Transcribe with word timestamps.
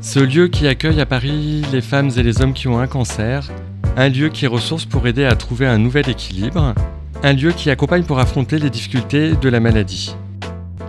ce 0.00 0.20
lieu 0.20 0.48
qui 0.48 0.66
accueille 0.68 1.00
à 1.00 1.06
Paris 1.06 1.62
les 1.72 1.80
femmes 1.80 2.10
et 2.16 2.22
les 2.22 2.40
hommes 2.40 2.52
qui 2.52 2.68
ont 2.68 2.78
un 2.78 2.86
cancer, 2.86 3.50
un 3.96 4.08
lieu 4.08 4.28
qui 4.28 4.46
ressource 4.46 4.84
pour 4.84 5.06
aider 5.06 5.24
à 5.24 5.34
trouver 5.36 5.66
un 5.66 5.78
nouvel 5.78 6.08
équilibre, 6.08 6.74
un 7.22 7.32
lieu 7.32 7.52
qui 7.52 7.70
accompagne 7.70 8.04
pour 8.04 8.18
affronter 8.18 8.58
les 8.58 8.70
difficultés 8.70 9.32
de 9.34 9.48
la 9.48 9.60
maladie. 9.60 10.14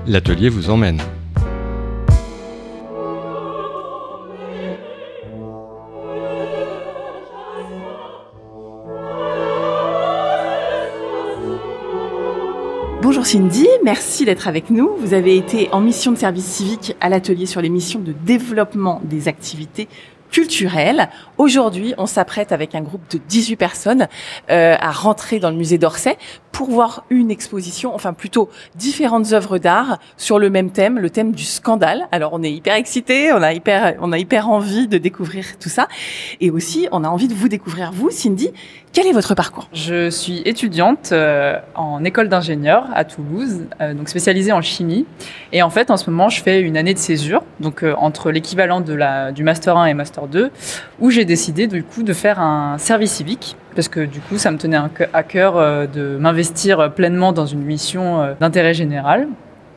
L'atelier 0.05 0.49
vous 0.49 0.69
emmène. 0.69 1.01
Bonjour 13.17 13.31
Cindy, 13.31 13.67
merci 13.83 14.25
d'être 14.25 14.47
avec 14.47 14.69
nous. 14.69 14.91
Vous 14.99 15.15
avez 15.15 15.35
été 15.35 15.69
en 15.71 15.81
mission 15.81 16.11
de 16.11 16.17
service 16.17 16.45
civique 16.45 16.95
à 17.01 17.09
l'atelier 17.09 17.47
sur 17.47 17.61
les 17.61 17.69
missions 17.69 17.99
de 17.99 18.11
développement 18.11 19.01
des 19.03 19.27
activités 19.27 19.87
culturelles. 20.31 21.09
Aujourd'hui, 21.37 21.93
on 21.97 22.05
s'apprête 22.05 22.51
avec 22.51 22.75
un 22.75 22.81
groupe 22.81 23.01
de 23.11 23.19
18 23.27 23.55
personnes 23.55 24.07
euh, 24.49 24.75
à 24.79 24.91
rentrer 24.91 25.39
dans 25.39 25.49
le 25.49 25.55
musée 25.55 25.77
d'Orsay 25.77 26.17
pour 26.51 26.71
voir 26.71 27.05
une 27.11 27.29
exposition, 27.29 27.93
enfin 27.93 28.13
plutôt 28.13 28.49
différentes 28.75 29.31
œuvres 29.31 29.59
d'art 29.59 29.99
sur 30.17 30.39
le 30.39 30.49
même 30.49 30.71
thème, 30.71 30.97
le 30.97 31.11
thème 31.11 31.33
du 31.33 31.43
scandale. 31.43 32.07
Alors 32.11 32.33
on 32.33 32.41
est 32.41 32.51
hyper 32.51 32.73
excités, 32.75 33.31
on 33.31 33.43
a 33.43 33.53
hyper, 33.53 33.95
on 34.01 34.11
a 34.11 34.17
hyper 34.17 34.49
envie 34.49 34.87
de 34.87 34.97
découvrir 34.97 35.45
tout 35.59 35.69
ça, 35.69 35.87
et 36.41 36.49
aussi 36.49 36.87
on 36.91 37.03
a 37.03 37.09
envie 37.09 37.27
de 37.27 37.35
vous 37.35 37.47
découvrir 37.47 37.91
vous, 37.91 38.09
Cindy. 38.09 38.51
Quel 38.93 39.05
est 39.05 39.11
votre 39.11 39.35
parcours? 39.35 39.67
Je 39.73 40.09
suis 40.09 40.41
étudiante 40.45 41.09
euh, 41.11 41.59
en 41.75 42.03
école 42.03 42.29
d'ingénieur 42.29 42.87
à 42.95 43.05
Toulouse, 43.05 43.65
euh, 43.79 43.93
donc 43.93 44.09
spécialisée 44.09 44.51
en 44.51 44.63
chimie. 44.63 45.05
Et 45.51 45.61
en 45.61 45.69
fait, 45.69 45.91
en 45.91 45.97
ce 45.97 46.09
moment, 46.09 46.29
je 46.29 46.41
fais 46.41 46.61
une 46.61 46.77
année 46.77 46.95
de 46.95 46.99
césure, 46.99 47.43
donc 47.59 47.83
euh, 47.83 47.93
entre 47.99 48.31
l'équivalent 48.31 48.81
de 48.81 48.95
la 48.95 49.31
du 49.31 49.43
master 49.43 49.77
1 49.77 49.85
et 49.85 49.93
master 49.93 50.16
2, 50.25 50.49
où 50.99 51.11
j'ai 51.11 51.25
décidé 51.25 51.67
du 51.67 51.83
coup 51.83 52.01
de 52.01 52.13
faire 52.13 52.39
un 52.39 52.79
service 52.79 53.11
civique 53.11 53.55
parce 53.75 53.89
que 53.89 53.99
du 53.99 54.21
coup, 54.21 54.39
ça 54.39 54.49
me 54.49 54.57
tenait 54.57 54.79
à 55.13 55.21
cœur 55.21 55.57
euh, 55.57 55.85
de 55.85 56.17
m'investir 56.17 56.91
pleinement 56.93 57.31
dans 57.31 57.45
une 57.45 57.61
mission 57.61 58.21
euh, 58.23 58.33
d'intérêt 58.39 58.73
général. 58.73 59.27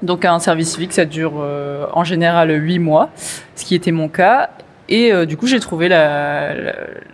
Donc 0.02 0.24
un 0.24 0.38
service 0.38 0.72
civique, 0.72 0.94
ça 0.94 1.04
dure 1.04 1.34
euh, 1.42 1.84
en 1.92 2.04
général 2.04 2.50
huit 2.50 2.78
mois, 2.78 3.10
ce 3.56 3.66
qui 3.66 3.74
était 3.74 3.92
mon 3.92 4.08
cas. 4.08 4.48
Et 4.88 5.12
euh, 5.12 5.26
du 5.26 5.36
coup, 5.36 5.46
j'ai 5.46 5.60
trouvé 5.60 5.88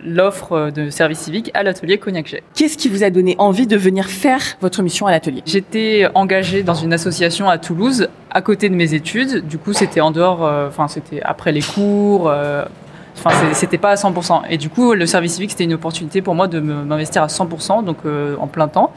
l'offre 0.03 0.71
de 0.71 0.89
service 0.89 1.19
civique 1.19 1.51
à 1.53 1.61
l'atelier 1.61 1.97
Cognac 1.97 2.25
Jet. 2.25 2.41
Qu'est-ce 2.55 2.77
qui 2.77 2.89
vous 2.89 3.03
a 3.03 3.09
donné 3.09 3.35
envie 3.37 3.67
de 3.67 3.77
venir 3.77 4.05
faire 4.05 4.41
votre 4.61 4.81
mission 4.81 5.05
à 5.05 5.11
l'atelier? 5.11 5.43
J'étais 5.45 6.07
engagée 6.15 6.63
dans 6.63 6.73
une 6.73 6.93
association 6.93 7.49
à 7.49 7.57
Toulouse 7.57 8.07
à 8.31 8.41
côté 8.41 8.69
de 8.69 8.75
mes 8.75 8.93
études. 8.93 9.45
Du 9.47 9.57
coup, 9.59 9.73
c'était 9.73 10.01
en 10.01 10.11
dehors, 10.11 10.43
euh, 10.43 10.69
enfin, 10.69 10.87
c'était 10.87 11.21
après 11.21 11.51
les 11.51 11.61
cours. 11.61 12.29
euh, 12.29 12.65
Enfin, 13.17 13.35
c'était 13.53 13.77
pas 13.77 13.89
à 13.89 13.95
100%. 13.95 14.43
Et 14.49 14.57
du 14.57 14.69
coup, 14.69 14.93
le 14.93 15.05
service 15.05 15.33
civique, 15.33 15.51
c'était 15.51 15.63
une 15.63 15.73
opportunité 15.73 16.21
pour 16.21 16.35
moi 16.35 16.47
de 16.47 16.59
m'investir 16.59 17.23
à 17.23 17.27
100%, 17.27 17.83
donc 17.83 17.97
euh, 18.05 18.35
en 18.39 18.47
plein 18.47 18.67
temps. 18.67 18.93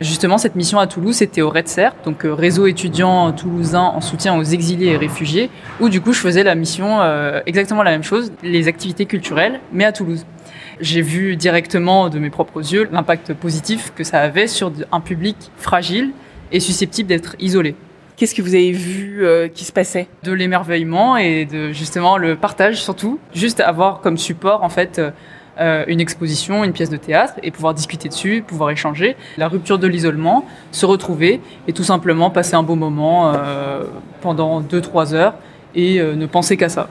Justement, 0.00 0.36
cette 0.36 0.56
mission 0.56 0.78
à 0.78 0.86
Toulouse, 0.86 1.16
c'était 1.16 1.42
au 1.42 1.48
REDSER, 1.48 1.90
donc 2.04 2.26
euh, 2.26 2.34
réseau 2.34 2.66
étudiant 2.66 3.32
toulousain 3.32 3.82
en 3.82 4.00
soutien 4.00 4.36
aux 4.36 4.42
exilés 4.42 4.88
et 4.88 4.96
réfugiés, 4.96 5.48
où 5.80 5.88
du 5.88 6.00
coup, 6.00 6.12
je 6.12 6.20
faisais 6.20 6.42
la 6.42 6.54
mission 6.54 7.00
euh, 7.00 7.40
exactement 7.46 7.82
la 7.82 7.92
même 7.92 8.02
chose, 8.02 8.32
les 8.42 8.68
activités 8.68 9.06
culturelles, 9.06 9.60
mais 9.72 9.84
à 9.84 9.92
Toulouse. 9.92 10.26
J'ai 10.80 11.02
vu 11.02 11.36
directement 11.36 12.08
de 12.08 12.18
mes 12.18 12.30
propres 12.30 12.60
yeux 12.60 12.88
l'impact 12.92 13.32
positif 13.34 13.92
que 13.94 14.04
ça 14.04 14.20
avait 14.20 14.48
sur 14.48 14.72
un 14.90 15.00
public 15.00 15.36
fragile 15.56 16.10
et 16.50 16.60
susceptible 16.60 17.08
d'être 17.08 17.36
isolé. 17.38 17.74
Qu'est-ce 18.22 18.36
que 18.36 18.42
vous 18.42 18.54
avez 18.54 18.70
vu 18.70 19.26
euh, 19.26 19.48
qui 19.48 19.64
se 19.64 19.72
passait? 19.72 20.06
De 20.22 20.30
l'émerveillement 20.30 21.16
et 21.16 21.44
de 21.44 21.72
justement 21.72 22.18
le 22.18 22.36
partage 22.36 22.80
surtout, 22.80 23.18
juste 23.34 23.58
avoir 23.58 24.00
comme 24.00 24.16
support 24.16 24.62
en 24.62 24.68
fait 24.68 25.02
euh, 25.58 25.84
une 25.88 26.00
exposition, 26.00 26.62
une 26.62 26.72
pièce 26.72 26.88
de 26.88 26.96
théâtre 26.96 27.34
et 27.42 27.50
pouvoir 27.50 27.74
discuter 27.74 28.08
dessus, 28.08 28.44
pouvoir 28.46 28.70
échanger, 28.70 29.16
la 29.38 29.48
rupture 29.48 29.76
de 29.80 29.88
l'isolement, 29.88 30.46
se 30.70 30.86
retrouver 30.86 31.40
et 31.66 31.72
tout 31.72 31.82
simplement 31.82 32.30
passer 32.30 32.54
un 32.54 32.62
beau 32.62 32.76
moment 32.76 33.32
euh, 33.34 33.82
pendant 34.20 34.62
2-3 34.62 35.14
heures 35.14 35.34
et 35.74 35.98
euh, 35.98 36.14
ne 36.14 36.26
penser 36.26 36.56
qu'à 36.56 36.68
ça. 36.68 36.88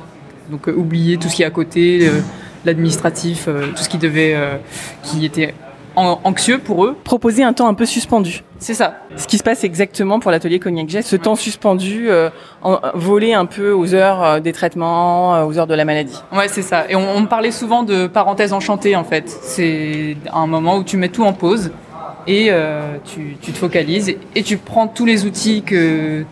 Donc 0.50 0.68
euh, 0.68 0.74
oublier 0.74 1.16
tout 1.16 1.30
ce 1.30 1.38
qui 1.38 1.44
est 1.44 1.46
à 1.46 1.50
côté, 1.50 2.10
euh, 2.10 2.20
l'administratif, 2.66 3.46
euh, 3.48 3.68
tout 3.70 3.84
ce 3.84 3.88
qui 3.88 3.98
devait, 3.98 4.34
euh, 4.36 4.58
qui 5.04 5.26
était 5.26 5.54
anxieux 5.96 6.60
pour 6.60 6.86
eux. 6.86 6.96
Proposer 7.04 7.44
un 7.44 7.54
temps 7.54 7.68
un 7.68 7.74
peu 7.74 7.86
suspendu. 7.86 8.44
C'est 8.60 8.74
ça. 8.74 8.98
Ce 9.18 9.28
qui 9.28 9.38
se 9.38 9.44
passe 9.44 9.64
exactement 9.64 10.20
pour 10.20 10.32
l'atelier 10.32 10.60
Cognac 10.60 10.88
Jet, 10.90 11.02
ce 11.02 11.16
temps 11.16 11.36
suspendu, 11.36 12.10
euh, 12.10 12.30
en- 12.62 12.80
volé 12.94 13.34
un 13.34 13.46
peu 13.46 13.72
aux 13.72 13.94
heures 13.96 14.24
euh, 14.24 14.40
des 14.40 14.54
traitements, 14.54 15.36
euh, 15.36 15.46
aux 15.46 15.58
heures 15.58 15.68
de 15.68 15.74
la 15.74 15.84
maladie. 15.86 16.22
Ouais, 16.32 16.48
c'est 16.48 16.62
ça. 16.62 16.86
Et 16.90 16.96
on, 16.96 17.10
on 17.16 17.22
me 17.22 17.28
parlait 17.28 17.52
souvent 17.52 17.84
de 17.84 18.08
parenthèse 18.08 18.54
enchantée, 18.54 18.96
en 18.96 19.04
fait. 19.04 19.28
C'est 19.30 20.16
un 20.32 20.48
moment 20.48 20.78
où 20.78 20.84
tu 20.84 20.98
mets 20.98 21.10
tout 21.10 21.24
en 21.24 21.34
pause 21.34 21.72
et 22.28 22.48
euh, 22.52 22.98
tu, 23.04 23.36
tu 23.42 23.52
te 23.52 23.58
focalises 23.58 24.16
et 24.36 24.44
tu 24.44 24.58
prends 24.58 24.88
tous 24.88 25.06
les 25.06 25.26
outils 25.26 25.64
que 25.64 26.24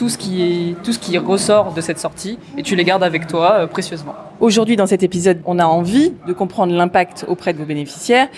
tout, 0.00 0.08
ce 0.08 0.16
qui 0.16 0.42
est 0.42 0.82
tout 0.82 0.94
ce 0.94 0.98
qui 0.98 1.18
ressort 1.18 1.74
de 1.74 1.82
cette 1.82 1.98
sortie 1.98 2.38
et 2.56 2.62
tu 2.62 2.74
les 2.74 2.84
gardes 2.84 3.04
avec 3.04 3.26
toi 3.26 3.52
euh, 3.52 3.66
précieusement. 3.66 4.14
Aujourd'hui, 4.40 4.76
dans 4.76 4.86
cet 4.86 5.02
épisode, 5.02 5.40
on 5.44 5.58
a 5.58 5.66
envie 5.66 6.14
de 6.26 6.32
comprendre 6.32 6.72
l'impact 6.74 7.26
auprès 7.28 7.52
de 7.52 7.58
vos 7.58 7.66
bénéficiaires. 7.66 8.28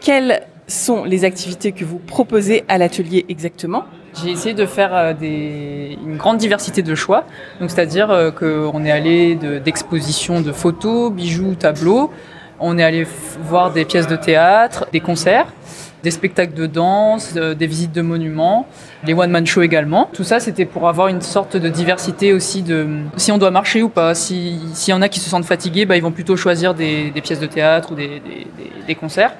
Quelles 0.00 0.42
sont 0.66 1.04
les 1.04 1.24
activités 1.24 1.70
que 1.70 1.84
vous 1.84 1.98
proposez 1.98 2.64
à 2.66 2.78
l'atelier 2.78 3.26
exactement? 3.28 3.84
J'ai 4.20 4.30
essayé 4.30 4.54
de 4.56 4.66
faire 4.66 4.92
euh, 4.92 5.12
des, 5.12 5.96
une 6.04 6.16
grande 6.16 6.38
diversité 6.38 6.82
de 6.82 6.94
choix. 6.96 7.22
Donc, 7.60 7.70
c'est-à-dire 7.70 8.10
euh, 8.10 8.32
qu'on 8.32 8.84
est 8.84 8.90
allé 8.90 9.36
de- 9.36 9.60
d'expositions 9.60 10.40
de 10.40 10.50
photos, 10.50 11.12
bijoux, 11.12 11.54
tableaux. 11.54 12.10
On 12.58 12.76
est 12.76 12.82
allé 12.82 13.06
voir 13.40 13.72
des 13.72 13.84
pièces 13.84 14.08
de 14.08 14.16
théâtre, 14.16 14.86
des 14.92 15.00
concerts, 15.00 15.46
des 16.02 16.10
spectacles 16.10 16.54
de 16.54 16.66
danse, 16.66 17.34
des 17.34 17.66
visites 17.66 17.92
de 17.92 18.02
monuments, 18.02 18.66
les 19.06 19.14
one-man 19.14 19.46
shows 19.46 19.62
également. 19.62 20.08
Tout 20.12 20.24
ça, 20.24 20.40
c'était 20.40 20.64
pour 20.64 20.88
avoir 20.88 21.08
une 21.08 21.20
sorte 21.20 21.56
de 21.56 21.68
diversité 21.68 22.32
aussi 22.32 22.62
de 22.62 22.86
si 23.16 23.32
on 23.32 23.38
doit 23.38 23.50
marcher 23.50 23.82
ou 23.82 23.88
pas. 23.88 24.14
Si- 24.14 24.58
S'il 24.74 24.92
y 24.92 24.94
en 24.96 25.02
a 25.02 25.08
qui 25.08 25.20
se 25.20 25.28
sentent 25.28 25.44
fatigués, 25.44 25.84
bah, 25.86 25.96
ils 25.96 26.02
vont 26.02 26.12
plutôt 26.12 26.36
choisir 26.36 26.74
des, 26.74 27.10
des 27.10 27.20
pièces 27.20 27.40
de 27.40 27.46
théâtre 27.46 27.92
ou 27.92 27.94
des, 27.94 28.06
des- 28.08 28.20
des- 28.56 28.70
des 28.86 28.94
concerts 28.94 29.32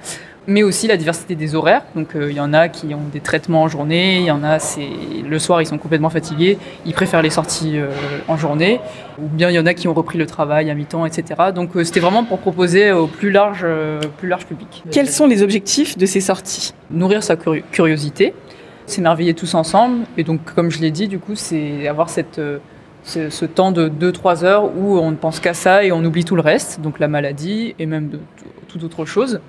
mais 0.47 0.63
aussi 0.63 0.87
la 0.87 0.99
diversité 0.99 1.37
des 1.37 1.55
horaires. 1.55 1.81
Donc 1.97 2.15
euh, 2.15 2.31
il 2.31 2.37
y 2.37 2.41
en 2.41 2.53
a 2.53 2.69
qui 2.69 2.93
ont 2.95 3.09
des 3.11 3.21
traitements 3.21 3.63
en 3.63 3.69
journée, 3.69 4.19
il 4.19 4.25
y 4.27 4.31
en 4.31 4.45
a 4.45 4.59
c'est 4.59 4.87
le 5.27 5.39
soir 5.39 5.63
ils 5.63 5.67
sont 5.67 5.79
complètement 5.79 6.11
fatigués, 6.11 6.59
ils 6.85 6.93
préfèrent 6.93 7.23
les 7.23 7.31
sorties 7.31 7.79
euh, 7.79 7.89
en 8.29 8.37
journée, 8.37 8.79
ou 9.19 9.27
bien 9.27 9.49
il 9.49 9.55
y 9.55 9.59
en 9.59 9.65
a 9.65 9.73
qui 9.73 9.89
ont 9.89 9.95
repris 9.95 10.19
le 10.19 10.27
travail 10.27 10.71
à 10.71 10.75
mi-temps, 10.75 11.07
etc. 11.07 11.25
Donc 11.55 11.75
euh, 11.75 11.83
c'était 11.85 12.01
vraiment 12.01 12.25
pour 12.25 12.41
proposer 12.41 12.93
au 12.93 13.07
plus 13.07 13.31
large 13.31 13.65
plus 14.19 14.29
large 14.29 14.45
public. 14.45 14.83
Quels 14.91 15.09
sont 15.09 15.27
les 15.27 15.43
objectifs 15.43 15.97
de 15.97 16.05
ces 16.05 16.21
sorties? 16.21 16.75
Nourrir 16.91 17.23
sa 17.23 17.37
curi- 17.37 17.63
curiosité, 17.73 18.35
s'émerveiller 18.87 19.35
tous 19.35 19.55
ensemble, 19.55 20.05
et 20.17 20.25
donc 20.25 20.41
comme 20.55 20.71
je 20.71 20.81
l'ai 20.81 20.91
dit 20.91 21.09
du 21.09 21.19
coup 21.19 21.35
c'est 21.35 21.89
avoir 21.89 22.09
cette 22.11 22.39
euh, 22.39 22.59
ce, 23.03 23.45
temps 23.45 23.71
de 23.73 23.89
2-3 23.89 24.45
heures 24.45 24.65
où 24.77 24.99
on 24.99 25.11
ne 25.11 25.17
pense 25.17 25.39
qu'à 25.41 25.53
ça 25.55 25.85
et 25.85 25.93
on 25.93 26.03
oublie 26.05 26.25
tout 26.25 26.37
le 26.37 26.43
reste, 26.43 26.81
donc 26.81 26.99
la 26.99 27.09
maladie 27.09 27.75
et 27.79 27.87
même 27.87 28.09
de, 28.09 28.17
tout- 28.17 28.79
toute 28.79 28.85
autre 28.85 29.05
chose. 29.05 29.41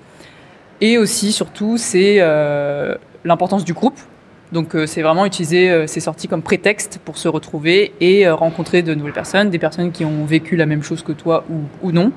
Et 0.81 0.97
aussi, 0.97 1.31
surtout, 1.31 1.77
c'est 1.77 2.17
euh, 2.19 2.95
l'importance 3.23 3.63
du 3.63 3.71
groupe. 3.73 3.97
Donc, 4.51 4.75
euh, 4.75 4.85
c'est 4.85 5.01
vraiment 5.01 5.25
utiliser 5.25 5.87
ces 5.87 6.01
sorties 6.01 6.27
comme 6.27 6.41
prétexte 6.41 6.99
pour 7.05 7.17
se 7.17 7.29
retrouver 7.29 7.93
et 8.01 8.29
rencontrer 8.29 8.81
de 8.83 8.93
nouvelles 8.93 9.13
personnes, 9.13 9.49
des 9.49 9.57
personnes 9.57 9.93
qui 9.93 10.03
ont 10.03 10.25
vécu 10.25 10.57
la 10.57 10.65
même 10.65 10.83
chose 10.83 11.01
que 11.01 11.13
toi 11.13 11.45
ou, 11.49 11.87
ou 11.87 11.91
non, 11.93 12.11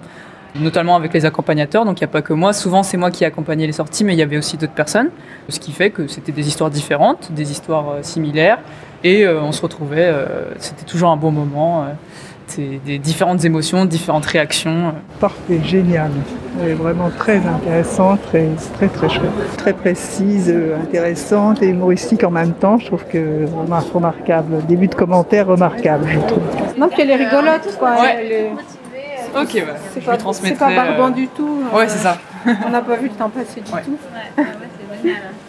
notamment 0.55 0.97
avec 0.97 1.13
les 1.13 1.25
accompagnateurs. 1.25 1.85
Donc 1.85 2.01
il 2.01 2.05
n'y 2.05 2.09
a 2.11 2.13
pas 2.13 2.23
que 2.23 2.33
moi. 2.33 2.53
Souvent 2.53 2.83
c'est 2.83 2.97
moi 2.97 3.11
qui 3.11 3.25
accompagnais 3.25 3.67
les 3.67 3.73
sorties, 3.73 4.05
mais 4.05 4.15
il 4.15 4.19
y 4.19 4.23
avait 4.23 4.39
aussi 4.39 4.57
d'autres 4.57 4.73
personnes. 4.73 5.11
Ce 5.49 5.59
qui 5.61 5.73
fait 5.73 5.91
que 5.91 6.07
c'était 6.07 6.33
des 6.33 6.47
histoires 6.49 6.71
différentes, 6.71 7.33
des 7.33 7.51
histoires 7.51 7.91
euh, 7.91 7.99
similaires, 8.03 8.59
et 9.05 9.25
euh, 9.25 9.41
on 9.43 9.53
se 9.53 9.63
retrouvait. 9.63 10.07
euh, 10.13 10.27
c'était 10.59 10.85
toujours 10.85 11.11
un 11.11 11.17
bon 11.17 11.31
moment. 11.31 11.83
euh, 11.85 11.87
c'est 12.51 12.81
des 12.87 12.99
différentes 12.99 13.45
émotions, 13.45 13.85
différentes 13.85 14.25
réactions. 14.25 14.95
Parfait, 15.21 15.61
génial. 15.63 16.11
Elle 16.63 16.71
est 16.71 16.75
vraiment 16.75 17.11
très 17.11 17.37
intéressante, 17.47 18.21
très, 18.23 18.47
très 18.75 18.89
très 18.89 19.09
chouette. 19.11 19.57
Très 19.59 19.75
précise, 19.75 20.51
intéressante 20.83 21.63
et 21.63 21.67
humoristique 21.67 22.25
en 22.25 22.31
même 22.31 22.55
temps. 22.55 22.79
Je 22.79 22.87
trouve 22.87 23.05
que 23.05 23.45
remar- 23.55 23.85
remarquable. 23.93 24.65
Début 24.67 24.89
de 24.89 24.95
commentaire 24.95 25.47
remarquable, 25.47 26.07
je 26.11 26.21
trouve. 26.21 26.43
Non, 26.79 26.89
puis 26.89 27.03
elle 27.03 27.11
est 27.11 27.17
rigolote, 27.17 27.77
quoi. 27.79 27.91
Ouais. 28.01 28.17
Elle 28.19 28.33
est- 28.33 28.51
Ok, 29.35 29.65
bah, 29.67 29.75
C'est 29.93 30.01
je 30.01 30.07
pas, 30.07 30.13
lui 30.13 30.19
transmettrai. 30.19 30.67
c'est 30.69 30.75
pas 30.77 30.85
barbant 30.87 31.09
euh, 31.09 31.11
du 31.11 31.29
tout. 31.29 31.63
Ouais, 31.73 31.85
euh, 31.85 31.89
c'est 31.89 31.99
ça. 31.99 32.19
On 32.67 32.71
n'a 32.71 32.83
pas 32.83 32.97
vu 32.97 33.09
le 33.09 33.15
temps 33.15 33.29
passer 33.29 33.61
du 33.61 33.71
tout. 33.71 33.99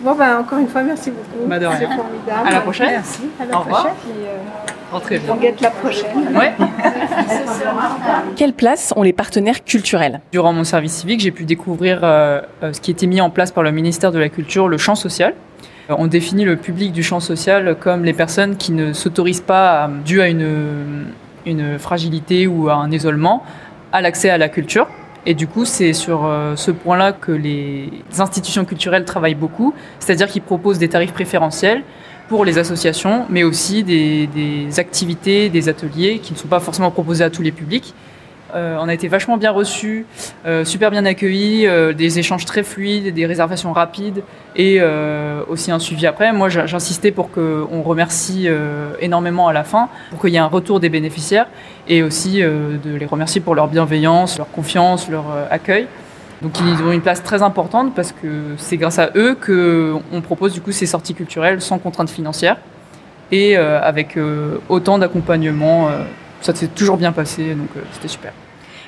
Bon, 0.01 0.15
ben 0.15 0.39
encore 0.39 0.59
une 0.59 0.67
fois, 0.67 0.83
merci 0.83 1.11
beaucoup. 1.11 1.47
Bah. 1.47 1.57
C'est 1.59 1.85
formidable. 1.85 2.47
À 2.47 2.51
la 2.51 2.61
prochaine. 2.61 2.89
Merci. 2.91 3.21
À 3.39 3.45
la 3.45 3.55
Au 3.55 3.59
revoir. 3.61 3.87
prochaine. 3.87 4.11
Euh, 4.25 5.17
bien. 5.19 5.33
on 5.33 5.35
guette 5.37 5.61
la 5.61 5.71
prochaine. 5.71 6.09
Ouais. 6.35 6.53
Quelle 8.35 8.53
place 8.53 8.93
ont 8.95 9.03
les 9.03 9.13
partenaires 9.13 9.63
culturels? 9.63 10.21
Durant 10.31 10.53
mon 10.53 10.63
service 10.63 10.93
civique, 10.93 11.19
j'ai 11.19 11.31
pu 11.31 11.45
découvrir 11.45 11.99
euh, 12.03 12.41
euh, 12.63 12.73
ce 12.73 12.81
qui 12.81 12.91
était 12.91 13.07
mis 13.07 13.21
en 13.21 13.29
place 13.29 13.51
par 13.51 13.63
le 13.63 13.71
ministère 13.71 14.11
de 14.11 14.19
la 14.19 14.29
Culture, 14.29 14.67
le 14.67 14.77
champ 14.77 14.95
social. 14.95 15.33
Euh, 15.89 15.95
On 15.97 16.07
définit 16.07 16.45
le 16.45 16.55
public 16.55 16.91
du 16.91 17.03
champ 17.03 17.19
social 17.19 17.75
comme 17.79 18.03
les 18.03 18.13
personnes 18.13 18.55
qui 18.57 18.71
ne 18.71 18.93
s'autorisent 18.93 19.41
pas, 19.41 19.89
dû 20.05 20.21
à 20.21 20.29
une, 20.29 21.07
une 21.45 21.77
fragilité 21.79 22.47
ou 22.47 22.69
à 22.69 22.75
un 22.75 22.91
isolement, 22.91 23.43
à 23.91 24.01
l'accès 24.01 24.29
à 24.29 24.37
la 24.37 24.49
culture. 24.49 24.87
Et 25.25 25.33
du 25.33 25.47
coup, 25.47 25.65
c'est 25.65 25.93
sur 25.93 26.25
euh, 26.25 26.55
ce 26.55 26.71
point-là 26.71 27.11
que 27.11 27.31
les 27.31 27.91
institutions 28.17 28.65
culturelles 28.65 29.05
travaillent 29.05 29.35
beaucoup, 29.35 29.73
c'est-à-dire 29.99 30.27
qu'ils 30.27 30.41
proposent 30.41 30.79
des 30.79 30.89
tarifs 30.89 31.13
préférentiels 31.13 31.83
pour 32.29 32.45
les 32.45 32.57
associations, 32.57 33.25
mais 33.29 33.43
aussi 33.43 33.83
des, 33.83 34.27
des 34.27 34.79
activités, 34.79 35.49
des 35.49 35.67
ateliers 35.67 36.19
qui 36.19 36.33
ne 36.33 36.37
sont 36.37 36.47
pas 36.47 36.59
forcément 36.59 36.91
proposés 36.91 37.23
à 37.23 37.29
tous 37.29 37.41
les 37.41 37.51
publics. 37.51 37.93
Euh, 38.55 38.77
on 38.79 38.87
a 38.87 38.93
été 38.93 39.07
vachement 39.07 39.37
bien 39.37 39.51
reçus, 39.51 40.05
euh, 40.45 40.65
super 40.65 40.91
bien 40.91 41.05
accueillis, 41.05 41.67
euh, 41.67 41.93
des 41.93 42.19
échanges 42.19 42.45
très 42.45 42.63
fluides, 42.63 43.13
des 43.13 43.25
réservations 43.25 43.73
rapides 43.73 44.23
et 44.55 44.81
aussi 45.47 45.71
un 45.71 45.79
suivi 45.79 46.05
après. 46.05 46.33
Moi, 46.33 46.49
j'insistais 46.49 47.11
pour 47.11 47.31
qu'on 47.31 47.81
remercie 47.81 48.49
énormément 48.99 49.47
à 49.47 49.53
la 49.53 49.63
fin, 49.63 49.87
pour 50.09 50.19
qu'il 50.19 50.31
y 50.31 50.35
ait 50.35 50.39
un 50.39 50.47
retour 50.47 50.79
des 50.79 50.89
bénéficiaires 50.89 51.47
et 51.87 52.03
aussi 52.03 52.41
de 52.41 52.95
les 52.99 53.05
remercier 53.05 53.39
pour 53.39 53.55
leur 53.55 53.67
bienveillance, 53.67 54.37
leur 54.37 54.51
confiance, 54.51 55.09
leur 55.09 55.25
accueil. 55.49 55.87
Donc 56.41 56.59
ils 56.59 56.83
ont 56.83 56.91
une 56.91 57.01
place 57.01 57.23
très 57.23 57.41
importante 57.41 57.93
parce 57.95 58.11
que 58.11 58.27
c'est 58.57 58.77
grâce 58.77 58.99
à 58.99 59.11
eux 59.15 59.35
qu'on 59.35 60.21
propose 60.21 60.53
du 60.53 60.61
coup 60.61 60.71
ces 60.71 60.87
sorties 60.87 61.13
culturelles 61.13 61.61
sans 61.61 61.77
contraintes 61.77 62.09
financières 62.09 62.57
et 63.31 63.55
avec 63.55 64.17
autant 64.67 64.97
d'accompagnement. 64.97 65.89
Euh, 66.39 66.43
ça 66.43 66.55
s'est 66.55 66.67
toujours 66.67 66.97
bien 66.97 67.11
passé, 67.11 67.53
donc 67.55 67.69
euh, 67.77 67.81
c'était 67.93 68.07
super. 68.07 68.33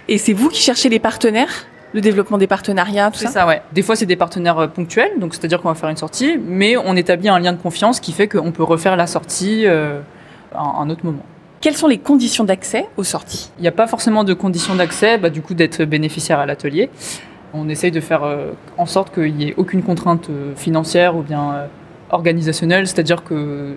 Et 0.08 0.18
c'est 0.18 0.34
vous 0.34 0.50
qui 0.50 0.62
cherchez 0.62 0.90
les 0.90 1.00
partenaires 1.00 1.66
Le 1.94 2.02
développement 2.02 2.38
des 2.38 2.48
partenariats, 2.48 3.12
tout 3.12 3.20
C'est 3.20 3.26
ça? 3.28 3.32
ça, 3.32 3.48
ouais. 3.48 3.62
Des 3.74 3.82
fois, 3.82 3.96
c'est 3.96 4.06
des 4.06 4.16
partenaires 4.16 4.60
euh, 4.60 4.68
ponctuels, 4.68 5.12
donc 5.20 5.34
c'est-à-dire 5.36 5.62
qu'on 5.62 5.70
va 5.70 5.76
faire 5.76 5.90
une 5.90 5.98
sortie, 5.98 6.38
mais 6.44 6.76
on 6.78 6.96
établit 6.96 7.30
un 7.30 7.40
lien 7.40 7.54
de 7.54 7.62
confiance 7.62 8.00
qui 8.00 8.12
fait 8.14 8.28
qu'on 8.28 8.52
peut 8.52 8.64
refaire 8.64 8.96
la 8.96 9.08
sortie 9.08 9.66
euh, 9.68 10.00
à 10.56 10.62
un 10.82 10.90
autre 10.90 11.06
moment. 11.06 11.24
Quelles 11.62 11.78
sont 11.78 11.88
les 11.88 12.00
conditions 12.00 12.44
d'accès 12.44 12.88
aux 12.98 13.04
sorties? 13.04 13.52
Il 13.60 13.62
n'y 13.62 13.68
a 13.68 13.72
pas 13.72 13.86
forcément 13.86 14.24
de 14.24 14.34
conditions 14.34 14.74
d'accès, 14.74 15.18
bah, 15.20 15.30
du 15.30 15.42
coup, 15.44 15.54
d'être 15.54 15.84
bénéficiaire 15.84 16.40
à 16.40 16.46
l'atelier. 16.48 16.90
On 17.54 17.70
essaye 17.70 17.92
de 17.92 18.00
faire 18.00 18.24
euh, 18.24 18.52
en 18.78 18.86
sorte 18.88 19.14
qu'il 19.14 19.36
n'y 19.36 19.50
ait 19.50 19.54
aucune 19.58 19.84
contrainte 19.84 20.30
euh, 20.30 20.56
financière 20.56 21.16
ou 21.16 21.22
bien 21.22 21.54
euh, 21.54 21.68
organisationnelle, 22.10 22.88
c'est-à-dire 22.88 23.24
que 23.24 23.76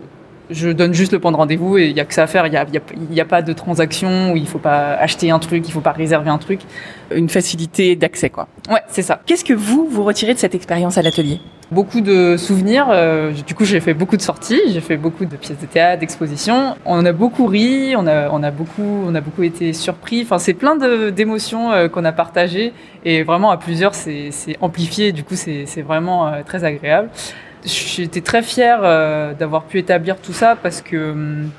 je 0.50 0.68
donne 0.70 0.92
juste 0.92 1.12
le 1.12 1.18
point 1.18 1.32
de 1.32 1.36
rendez-vous 1.36 1.78
et 1.78 1.86
il 1.86 1.94
n'y 1.94 2.00
a 2.00 2.04
que 2.04 2.14
ça 2.14 2.24
à 2.24 2.26
faire. 2.26 2.46
Il 2.46 3.10
n'y 3.10 3.20
a, 3.20 3.24
pas 3.24 3.42
de 3.42 3.52
transaction 3.52 4.32
où 4.32 4.36
il 4.36 4.42
ne 4.42 4.48
faut 4.48 4.58
pas 4.58 4.94
acheter 4.94 5.30
un 5.30 5.38
truc, 5.38 5.64
il 5.64 5.68
ne 5.68 5.72
faut 5.72 5.80
pas 5.80 5.92
réserver 5.92 6.30
un 6.30 6.38
truc. 6.38 6.60
Une 7.14 7.28
facilité 7.28 7.96
d'accès, 7.96 8.30
quoi. 8.30 8.48
Ouais, 8.70 8.82
c'est 8.88 9.02
ça. 9.02 9.20
Qu'est-ce 9.26 9.44
que 9.44 9.54
vous, 9.54 9.88
vous 9.90 10.04
retirez 10.04 10.34
de 10.34 10.38
cette 10.38 10.54
expérience 10.54 10.98
à 10.98 11.02
l'atelier? 11.02 11.40
Beaucoup 11.70 12.02
de 12.02 12.36
souvenirs. 12.36 12.88
euh, 12.90 13.32
du 13.32 13.54
coup, 13.54 13.64
j'ai 13.64 13.80
fait 13.80 13.94
beaucoup 13.94 14.16
de 14.16 14.22
sorties, 14.22 14.60
j'ai 14.68 14.80
fait 14.80 14.96
beaucoup 14.96 15.24
de 15.24 15.36
pièces 15.36 15.58
de 15.58 15.66
théâtre, 15.66 16.00
d'expositions. 16.00 16.76
On 16.84 17.04
a 17.04 17.12
beaucoup 17.12 17.46
ri, 17.46 17.94
on 17.96 18.06
a, 18.06 18.28
on 18.30 18.42
a 18.42 18.50
beaucoup, 18.50 19.04
on 19.06 19.14
a 19.14 19.20
beaucoup 19.20 19.42
été 19.42 19.72
surpris. 19.72 20.22
Enfin, 20.22 20.38
c'est 20.38 20.54
plein 20.54 20.76
d'émotions 21.10 21.72
euh, 21.72 21.88
qu'on 21.88 22.04
a 22.04 22.12
partagées 22.12 22.72
et 23.04 23.22
vraiment 23.22 23.50
à 23.50 23.56
plusieurs, 23.56 23.94
c'est 23.94 24.30
amplifié. 24.60 25.12
Du 25.12 25.24
coup, 25.24 25.34
c'est 25.34 25.64
c'est 25.66 25.82
vraiment 25.82 26.28
euh, 26.28 26.42
très 26.44 26.64
agréable. 26.64 27.08
J'étais 27.64 28.20
très 28.20 28.42
fière 28.42 28.80
euh, 28.82 29.32
d'avoir 29.32 29.64
pu 29.64 29.78
établir 29.78 30.16
tout 30.18 30.32
ça 30.34 30.56
parce 30.60 30.82
que 30.82 31.12
hum, 31.12 31.50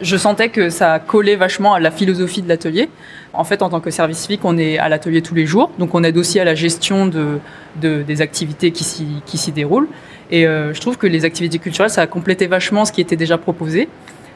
je 0.00 0.16
sentais 0.16 0.48
que 0.48 0.70
ça 0.70 0.98
collait 0.98 1.36
vachement 1.36 1.74
à 1.74 1.80
la 1.80 1.90
philosophie 1.90 2.40
de 2.40 2.48
l'atelier. 2.48 2.88
En 3.34 3.44
fait, 3.44 3.60
en 3.62 3.68
tant 3.68 3.80
que 3.80 3.90
service 3.90 4.18
civique, 4.18 4.40
on 4.44 4.56
est 4.56 4.78
à 4.78 4.88
l'atelier 4.88 5.20
tous 5.20 5.34
les 5.34 5.44
jours, 5.46 5.70
donc 5.78 5.94
on 5.94 6.02
aide 6.02 6.16
aussi 6.16 6.40
à 6.40 6.44
la 6.44 6.54
gestion 6.54 7.06
de, 7.06 7.38
de- 7.76 8.02
des 8.02 8.22
activités 8.22 8.70
qui 8.72 8.84
s'y 8.84 9.52
déroulent. 9.52 9.88
Et 10.30 10.46
euh, 10.46 10.72
je 10.72 10.80
trouve 10.80 10.96
que 10.96 11.06
les 11.06 11.24
activités 11.26 11.58
culturelles, 11.58 11.90
ça 11.90 12.00
a 12.02 12.06
complété 12.06 12.46
vachement 12.46 12.84
ce 12.86 12.92
qui 12.92 13.02
était 13.02 13.16
déjà 13.16 13.36
proposé. 13.36 13.88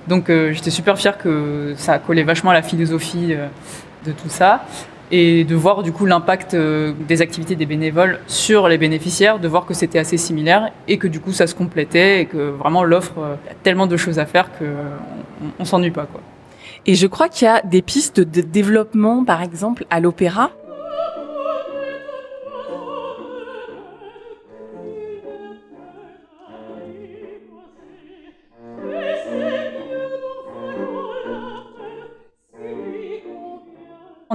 Donc 0.07 0.29
euh, 0.29 0.53
j'étais 0.53 0.71
super 0.71 0.99
fière 0.99 1.17
que 1.17 1.73
ça 1.79 1.99
collé 1.99 2.23
vachement 2.25 2.51
à 2.51 2.55
la 2.55 2.63
philosophie 2.63 3.35
de 4.07 4.13
tout 4.13 4.29
ça. 4.29 4.67
Et 5.11 5.45
de 5.45 5.55
voir 5.55 5.83
du 5.83 5.93
coup 5.93 6.07
l'impact 6.07 6.55
euh, 6.55 6.93
des 7.07 7.23
activités 7.23 7.57
des 7.57 7.67
bénévoles 7.67 8.21
sur 8.27 8.69
les 8.69 8.79
bénéficiaires, 8.79 9.39
de 9.39 9.49
voir 9.49 9.67
que 9.67 9.75
c'était 9.75 9.99
assez 9.99 10.17
similaire 10.17 10.71
et 10.89 10.99
que 10.99 11.07
du 11.07 11.21
coup 11.21 11.33
ça 11.33 11.47
se 11.47 11.55
complétait 11.55 12.23
et 12.23 12.27
que 12.27 12.51
vraiment 12.51 12.85
l'offre, 12.85 13.19
euh, 13.19 13.35
a 13.51 13.55
tellement 13.63 13.87
de 13.87 13.97
choses 13.97 14.19
à 14.19 14.27
faire 14.27 14.51
qu'on 14.59 14.65
on, 14.65 15.47
on 15.61 15.65
s'ennuie 15.65 15.91
pas. 15.91 16.07
quoi. 16.07 16.21
Et 16.87 16.95
je 16.95 17.07
crois 17.07 17.29
qu'il 17.29 17.47
y 17.47 17.51
a 17.51 17.63
des 17.63 17.81
pistes 17.83 18.21
de 18.21 18.41
développement, 18.41 19.25
par 19.25 19.43
exemple, 19.43 19.87
à 19.91 20.01
l'opéra. 20.01 20.51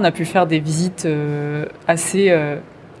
On 0.00 0.04
a 0.04 0.12
pu 0.12 0.24
faire 0.24 0.46
des 0.46 0.60
visites 0.60 1.04
euh, 1.04 1.66
assez 1.86 2.30
euh, 2.30 2.56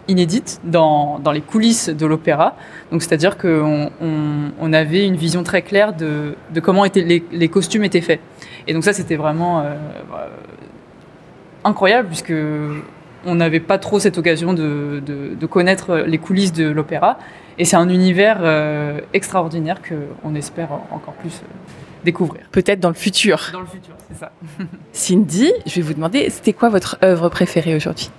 inédites 0.06 0.60
dans, 0.64 1.18
dans 1.18 1.32
les 1.32 1.40
coulisses 1.40 1.88
de 1.88 2.04
l'opéra. 2.04 2.56
Donc, 2.92 3.02
c'est-à-dire 3.02 3.38
qu'on 3.38 3.90
on, 4.02 4.50
on 4.60 4.72
avait 4.74 5.06
une 5.06 5.16
vision 5.16 5.42
très 5.42 5.62
claire 5.62 5.94
de, 5.94 6.34
de 6.52 6.60
comment 6.60 6.84
étaient 6.84 7.00
les, 7.02 7.24
les 7.32 7.48
costumes 7.48 7.84
étaient 7.84 8.02
faits. 8.02 8.20
Et 8.66 8.74
donc 8.74 8.84
ça, 8.84 8.92
c'était 8.92 9.16
vraiment 9.16 9.60
euh, 9.60 9.74
incroyable 11.64 12.08
puisque 12.08 12.34
on 13.24 13.34
n'avait 13.34 13.60
pas 13.60 13.78
trop 13.78 13.98
cette 13.98 14.18
occasion 14.18 14.52
de, 14.52 15.02
de- 15.38 15.46
connaître 15.46 15.96
les 16.06 16.18
coulisses 16.18 16.52
de 16.52 16.68
l'opéra. 16.68 17.18
Et 17.58 17.64
c'est 17.64 17.76
un 17.76 17.88
univers 17.88 18.40
euh, 18.42 19.00
extraordinaire 19.14 19.80
qu'on 19.82 20.34
espère 20.34 20.68
encore 20.90 21.14
plus 21.14 21.42
découvrir. 22.04 22.42
Peut-être 22.52 22.80
dans 22.80 22.88
le 22.88 22.94
futur. 22.94 23.50
Dans 23.52 23.60
le 23.60 23.66
futur, 23.66 23.94
c'est 24.08 24.18
ça. 24.18 24.32
Cindy, 24.92 25.52
je 25.66 25.76
vais 25.76 25.82
vous 25.82 25.94
demander, 25.94 26.28
c'était 26.30 26.52
quoi 26.52 26.68
votre 26.68 26.98
œuvre 27.02 27.28
préférée 27.28 27.74
aujourd'hui? 27.74 28.10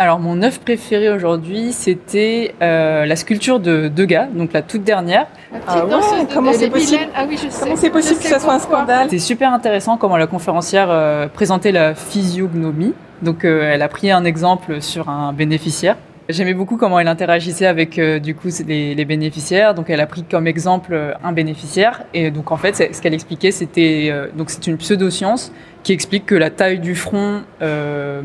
Alors, 0.00 0.18
mon 0.18 0.42
œuvre 0.42 0.58
préférée 0.60 1.10
aujourd'hui, 1.10 1.72
c'était 1.72 2.54
euh, 2.62 3.04
la 3.04 3.16
sculpture 3.16 3.60
de 3.60 3.88
Degas, 3.88 4.28
donc 4.32 4.54
la 4.54 4.62
toute 4.62 4.82
dernière. 4.82 5.26
Ah 5.68 5.84
ouais, 5.84 5.92
comment 6.32 6.54
c'est 6.54 6.70
possible 6.70 7.08
Ah 7.14 7.26
oui, 7.28 7.36
je 7.36 7.50
sais. 7.50 7.64
Comment 7.64 7.76
c'est 7.76 7.90
possible 7.90 8.18
que 8.18 8.26
ça 8.26 8.38
soit 8.38 8.54
un 8.54 8.58
scandale? 8.60 9.10
C'était 9.10 9.18
super 9.18 9.52
intéressant 9.52 9.98
comment 9.98 10.16
la 10.16 10.26
conférencière 10.26 10.88
euh, 10.90 11.28
présentait 11.28 11.70
la 11.70 11.94
physiognomie. 11.94 12.94
Donc, 13.20 13.44
euh, 13.44 13.70
elle 13.70 13.82
a 13.82 13.88
pris 13.88 14.10
un 14.10 14.24
exemple 14.24 14.80
sur 14.80 15.10
un 15.10 15.34
bénéficiaire. 15.34 15.96
J'aimais 16.32 16.54
beaucoup 16.54 16.76
comment 16.76 16.98
elle 16.98 17.08
interagissait 17.08 17.66
avec 17.66 17.98
euh, 17.98 18.18
du 18.18 18.34
coup 18.34 18.48
les, 18.66 18.94
les 18.94 19.04
bénéficiaires. 19.04 19.74
Donc, 19.74 19.90
elle 19.90 20.00
a 20.00 20.06
pris 20.06 20.22
comme 20.24 20.46
exemple 20.46 20.92
euh, 20.94 21.12
un 21.22 21.32
bénéficiaire. 21.32 22.04
Et 22.14 22.30
donc, 22.30 22.52
en 22.52 22.56
fait, 22.56 22.94
ce 22.94 23.00
qu'elle 23.00 23.14
expliquait, 23.14 23.50
c'était 23.50 24.08
euh, 24.10 24.28
donc 24.34 24.50
c'est 24.50 24.66
une 24.66 24.76
pseudoscience 24.76 25.52
qui 25.82 25.92
explique 25.92 26.26
que 26.26 26.34
la 26.34 26.50
taille 26.50 26.78
du 26.78 26.94
front 26.94 27.42
euh, 27.62 28.22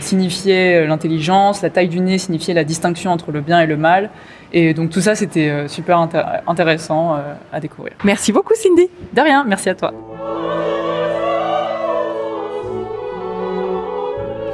signifiait 0.00 0.86
l'intelligence, 0.86 1.62
la 1.62 1.70
taille 1.70 1.88
du 1.88 1.98
nez 1.98 2.18
signifiait 2.18 2.54
la 2.54 2.64
distinction 2.64 3.10
entre 3.10 3.32
le 3.32 3.40
bien 3.40 3.60
et 3.60 3.66
le 3.66 3.76
mal. 3.76 4.10
Et 4.52 4.74
donc, 4.74 4.90
tout 4.90 5.00
ça, 5.00 5.14
c'était 5.14 5.66
super 5.66 5.98
intér- 5.98 6.42
intéressant 6.46 7.18
à 7.52 7.58
découvrir. 7.58 7.94
Merci 8.04 8.32
beaucoup, 8.32 8.54
Cindy. 8.54 8.88
De 9.12 9.20
rien, 9.20 9.44
merci 9.48 9.68
à 9.70 9.74
toi. 9.74 10.11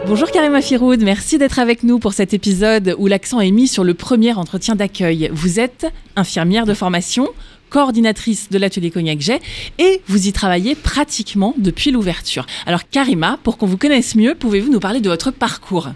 Bonjour 0.08 0.30
Karima 0.30 0.62
Firoud, 0.62 1.02
merci 1.02 1.36
d'être 1.36 1.58
avec 1.58 1.82
nous 1.82 1.98
pour 1.98 2.14
cet 2.14 2.32
épisode 2.32 2.94
où 2.96 3.08
l'accent 3.08 3.40
est 3.40 3.50
mis 3.50 3.68
sur 3.68 3.84
le 3.84 3.92
premier 3.92 4.32
entretien 4.32 4.74
d'accueil. 4.74 5.28
Vous 5.34 5.60
êtes 5.60 5.86
infirmière 6.16 6.64
de 6.64 6.72
formation. 6.72 7.28
coordinatrice 7.68 8.48
de 8.48 8.56
l'atelier 8.56 8.90
Cognac 8.90 9.20
Jet, 9.20 9.42
et 9.78 10.00
vous 10.06 10.26
y 10.26 10.32
travaillez 10.32 10.74
pratiquement 10.74 11.54
depuis 11.58 11.90
l'ouverture. 11.90 12.46
Alors 12.64 12.88
Karima, 12.88 13.38
pour 13.42 13.58
qu'on 13.58 13.66
vous 13.66 13.76
connaisse 13.76 14.14
mieux, 14.14 14.34
pouvez-vous 14.34 14.72
nous 14.72 14.80
parler 14.80 15.00
de 15.00 15.10
votre 15.10 15.30
parcours? 15.30 15.90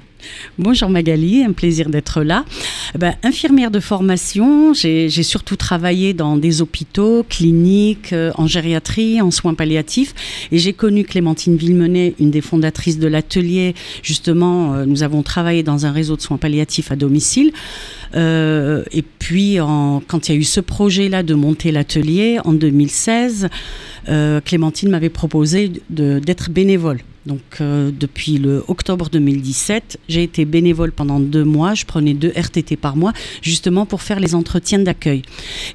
Bonjour 0.58 0.88
Magali, 0.90 1.42
un 1.42 1.52
plaisir 1.52 1.88
d'être 1.88 2.22
là. 2.22 2.44
Ben, 2.98 3.14
infirmière 3.22 3.70
de 3.70 3.80
formation, 3.80 4.74
j'ai 4.74 5.08
surtout 5.22 5.56
travaillé 5.56 6.12
dans 6.12 6.36
des 6.36 6.60
hôpitaux, 6.60 7.24
cliniques, 7.28 8.12
euh, 8.12 8.32
en 8.34 8.46
gériatrie, 8.46 9.20
en 9.20 9.30
soins 9.30 9.54
palliatifs. 9.54 10.14
Et 10.52 10.58
j'ai 10.58 10.72
connu 10.72 11.04
Clémentine 11.04 11.56
Villemenet, 11.56 12.14
une 12.20 12.30
des 12.30 12.40
fondatrices 12.40 12.98
de 12.98 13.08
l'atelier. 13.08 13.74
Justement, 14.02 14.74
euh, 14.74 14.84
nous 14.84 15.02
avons 15.02 15.22
travaillé 15.22 15.62
dans 15.62 15.86
un 15.86 15.92
réseau 15.92 16.16
de 16.16 16.22
soins 16.22 16.36
palliatifs 16.36 16.92
à 16.92 16.96
domicile. 16.96 17.52
Euh, 18.14 18.84
et 18.92 19.02
puis, 19.02 19.56
quand 19.56 20.28
il 20.28 20.32
y 20.32 20.34
a 20.36 20.38
eu 20.38 20.44
ce 20.44 20.60
projet-là 20.60 21.22
de 21.22 21.34
monter 21.34 21.72
l'atelier 21.72 22.38
en 22.44 22.52
2016, 22.52 23.48
Clémentine 24.44 24.90
m'avait 24.90 25.08
proposé 25.08 25.72
d'être 25.88 26.50
bénévole. 26.50 26.98
Donc 27.26 27.40
euh, 27.60 27.90
depuis 27.92 28.38
le 28.38 28.64
octobre 28.66 29.08
2017, 29.10 29.98
j'ai 30.08 30.24
été 30.24 30.44
bénévole 30.44 30.90
pendant 30.90 31.20
deux 31.20 31.44
mois. 31.44 31.74
Je 31.74 31.84
prenais 31.84 32.14
deux 32.14 32.32
RTT 32.34 32.76
par 32.76 32.96
mois, 32.96 33.12
justement 33.42 33.86
pour 33.86 34.02
faire 34.02 34.18
les 34.18 34.34
entretiens 34.34 34.80
d'accueil. 34.80 35.22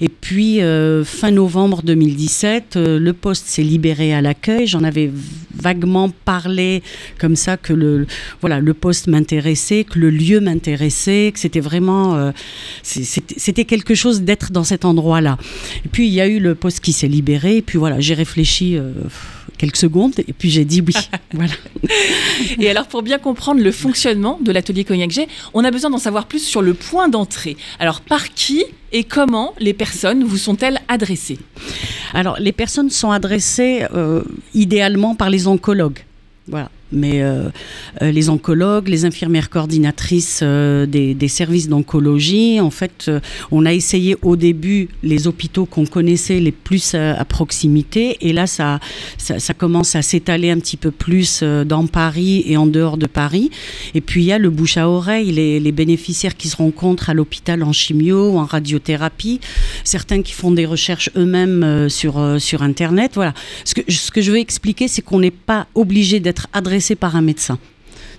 Et 0.02 0.10
puis 0.10 0.62
euh, 0.62 1.06
fin 1.06 1.32
novembre 1.32 1.84
2017, 1.84 2.76
euh, 2.76 3.00
le 3.00 3.14
poste 3.14 3.48
s'est 3.48 3.64
libéré 3.64 4.14
à 4.14 4.22
l'accueil. 4.22 4.68
J'en 4.68 4.84
avais 4.84 5.10
vaguement 5.56 6.10
parlé 6.26 6.84
comme 7.18 7.36
ça 7.36 7.56
que 7.56 7.74
le 7.74 8.08
voilà 8.42 8.60
le 8.60 8.74
poste 8.74 9.08
m'intéressait, 9.08 9.86
que 9.86 10.00
le 10.00 10.10
lieu 10.10 10.42
m'intéressait, 10.42 11.32
que 11.34 11.40
c'était 11.40 11.62
vraiment 11.62 12.32
c'était 12.84 13.66
quelque 13.66 13.96
chose 13.96 14.22
d'être 14.22 14.52
dans 14.52 14.64
cet 14.64 14.86
endroit-là. 14.86 15.38
Et 15.86 15.90
puis 15.90 16.08
il 16.08 16.14
y 16.14 16.22
a 16.22 16.28
eu 16.28 16.40
le 16.40 16.54
poste 16.54 16.82
qui 16.82 16.92
s'est 16.94 17.08
libéré. 17.08 17.58
Et 17.58 17.62
puis 17.64 17.80
voilà, 17.80 18.00
j'ai 18.00 18.14
réfléchi 18.14 18.78
quelques 19.58 19.78
secondes 19.78 20.14
et 20.20 20.34
puis 20.34 20.50
j'ai 20.50 20.66
dit 20.66 20.82
oui. 20.82 20.94
voilà. 21.38 21.54
Et 22.60 22.70
alors 22.70 22.88
pour 22.88 23.04
bien 23.04 23.20
comprendre 23.20 23.62
le 23.62 23.72
fonctionnement 23.72 24.40
de 24.42 24.52
l'atelier 24.52 24.84
Cognac 24.84 25.12
G, 25.12 25.28
on 25.54 25.64
a 25.64 25.72
besoin 25.72 25.92
d'en 25.92 26.00
savoir 26.00 26.26
plus 26.26 26.40
sur 26.40 26.62
le 26.62 26.74
point 26.74 27.10
d'entrée. 27.10 27.58
Alors 27.80 28.02
par 28.02 28.30
qui 28.30 28.66
et 28.92 29.04
comment 29.04 29.54
les 29.60 29.74
personnes 29.74 30.24
vous 30.24 30.38
sont-elles 30.38 30.80
adressées? 30.88 31.38
Alors 32.14 32.38
les 32.40 32.52
personnes 32.52 32.90
sont 32.90 33.12
adressées 33.12 33.86
euh, 33.94 34.24
idéalement 34.54 35.14
par 35.16 35.30
les 35.30 35.48
oncologues. 35.48 36.00
Voilà 36.48 36.70
mais 36.92 37.22
euh, 37.22 37.50
euh, 38.02 38.12
les 38.12 38.30
oncologues, 38.30 38.88
les 38.88 39.06
infirmières 39.06 39.50
coordinatrices 39.50 40.40
euh, 40.44 40.86
des, 40.86 41.28
services 41.28 41.68
d'oncologie, 41.68 42.62
en 42.62 42.70
fait, 42.70 43.12
on 43.52 43.66
a 43.66 43.74
essayé 43.74 44.16
au 44.22 44.38
début 44.38 44.88
les 45.04 45.28
hôpitaux 45.28 45.66
qu'on 45.66 45.86
connaissait 45.86 46.40
les 46.40 46.54
plus 46.54 46.96
à, 46.96 47.26
proximité, 47.26 48.18
et 48.22 48.32
là, 48.32 48.48
ça, 48.48 48.80
commence 49.58 49.96
à 49.96 50.02
s'étaler 50.02 50.50
un 50.50 50.60
petit 50.60 50.78
peu 50.78 50.92
plus 50.92 51.44
dans 51.44 51.86
Paris 51.88 52.44
et 52.48 52.56
en 52.56 52.66
dehors 52.66 52.98
de 52.98 53.08
Paris. 53.08 53.52
Et 53.94 54.00
puis, 54.00 54.24
il 54.24 54.28
y 54.28 54.32
a 54.32 54.38
le 54.38 54.50
bouche 54.50 54.78
à 54.78 54.88
oreille, 54.88 55.32
les, 55.32 55.72
bénéficiaires 55.72 56.38
qui 56.38 56.48
se 56.48 56.56
rencontrent 56.56 57.10
à 57.10 57.14
l'hôpital 57.14 57.62
en 57.62 57.74
chimio 57.74 58.32
ou 58.32 58.38
en 58.38 58.46
radiothérapie, 58.46 59.42
certains 59.84 60.22
qui 60.22 60.32
font 60.32 60.52
des 60.52 60.66
recherches 60.66 61.10
eux-mêmes 61.18 61.90
sur, 61.90 62.38
sur 62.40 62.64
Internet. 62.64 63.12
Voilà. 63.16 63.34
Ce 63.66 63.74
que 64.12 64.22
je 64.22 64.32
veux 64.32 64.40
expliquer, 64.40 64.88
c'est 64.88 65.02
qu'on 65.02 65.20
n'est 65.20 65.30
pas 65.30 65.68
obligé 65.76 66.20
d'être 66.22 66.48
adressé 66.54 66.77
par 66.96 67.16
un 67.16 67.22
médecin. 67.22 67.60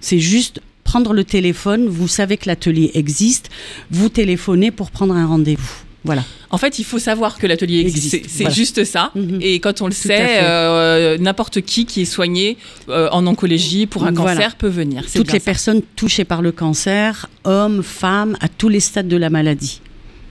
C'est 0.00 0.18
juste 0.20 0.60
prendre 0.84 1.12
le 1.12 1.24
téléphone, 1.24 1.86
vous 1.86 2.08
savez 2.08 2.36
que 2.38 2.46
l'atelier 2.46 2.90
existe, 2.94 3.50
vous 3.90 4.08
téléphonez 4.08 4.70
pour 4.70 4.90
prendre 4.90 5.14
un 5.14 5.26
rendez-vous. 5.26 5.82
Voilà. 6.04 6.24
En 6.50 6.56
fait, 6.56 6.78
il 6.78 6.84
faut 6.84 6.98
savoir 6.98 7.38
que 7.38 7.46
l'atelier 7.46 7.80
existe. 7.80 8.22
C'est 8.26 8.50
juste 8.50 8.84
ça. 8.84 9.10
Mhm. 9.14 9.40
Et 9.42 9.60
quand 9.60 9.82
on 9.82 9.86
le 9.86 9.92
sait, 9.92 10.38
euh, 10.42 11.18
n'importe 11.18 11.60
qui 11.60 11.84
qui 11.84 12.02
est 12.02 12.06
soigné 12.06 12.56
euh, 12.88 13.08
en 13.12 13.26
oncologie 13.26 13.86
pour 13.86 14.04
un 14.04 14.14
cancer 14.14 14.56
peut 14.56 14.68
venir. 14.68 15.04
Toutes 15.14 15.32
les 15.32 15.40
personnes 15.40 15.82
touchées 15.96 16.24
par 16.24 16.40
le 16.40 16.52
cancer, 16.52 17.28
hommes, 17.44 17.82
femmes, 17.82 18.36
à 18.40 18.48
tous 18.48 18.70
les 18.70 18.80
stades 18.80 19.08
de 19.08 19.16
la 19.18 19.28
maladie, 19.28 19.82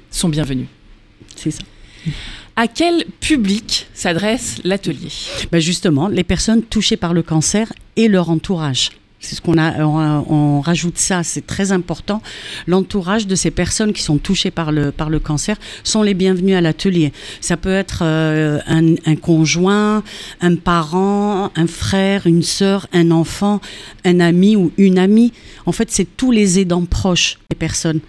sont 0.09 0.29
bienvenus. 0.29 0.67
C'est 1.35 1.51
ça. 1.51 1.63
À 2.55 2.67
quel 2.67 3.05
public 3.19 3.87
s'adresse 3.93 4.59
l'atelier? 4.63 5.11
Ben 5.51 5.61
Justement, 5.61 6.07
les 6.07 6.23
personnes 6.23 6.63
touchées 6.63 6.97
par 6.97 7.13
le 7.13 7.21
cancer 7.21 7.71
et 7.95 8.07
leur 8.07 8.29
entourage. 8.29 8.91
C'est 9.19 9.35
ce 9.35 9.41
qu'on 9.41 9.57
a, 9.57 9.83
on, 9.83 10.61
rajoute 10.61 10.99
ça, 10.99 11.23
c'est 11.23 11.45
très 11.45 11.71
important. 11.71 12.21
L'entourage 12.67 13.25
de 13.25 13.35
ces 13.35 13.49
personnes 13.49 13.91
qui 13.91 14.03
sont 14.03 14.19
touchées 14.19 14.51
par 14.51 14.71
le, 14.71 14.91
par 14.91 15.09
le 15.09 15.19
cancer 15.19 15.57
sont 15.83 16.03
les 16.03 16.13
bienvenus 16.13 16.55
à 16.55 16.61
l'atelier. 16.61 17.11
Ça 17.41 17.57
peut 17.57 17.73
être 17.73 18.01
euh, 18.03 18.59
un, 18.67 19.15
conjoint, 19.15 20.03
un 20.39 20.55
parent, 20.55 21.51
un 21.55 21.67
frère, 21.67 22.27
une 22.27 22.43
sœur, 22.43 22.85
un 22.93 23.09
enfant, 23.09 23.59
un 24.05 24.19
ami 24.19 24.55
ou 24.55 24.71
une 24.77 24.99
amie. 24.99 25.33
En 25.65 25.71
fait, 25.71 25.89
c'est 25.89 26.05
tous 26.15 26.31
les 26.31 26.59
aidants 26.59 26.85
proches 26.85 27.39
des 27.49 27.57
personnes. 27.57 28.01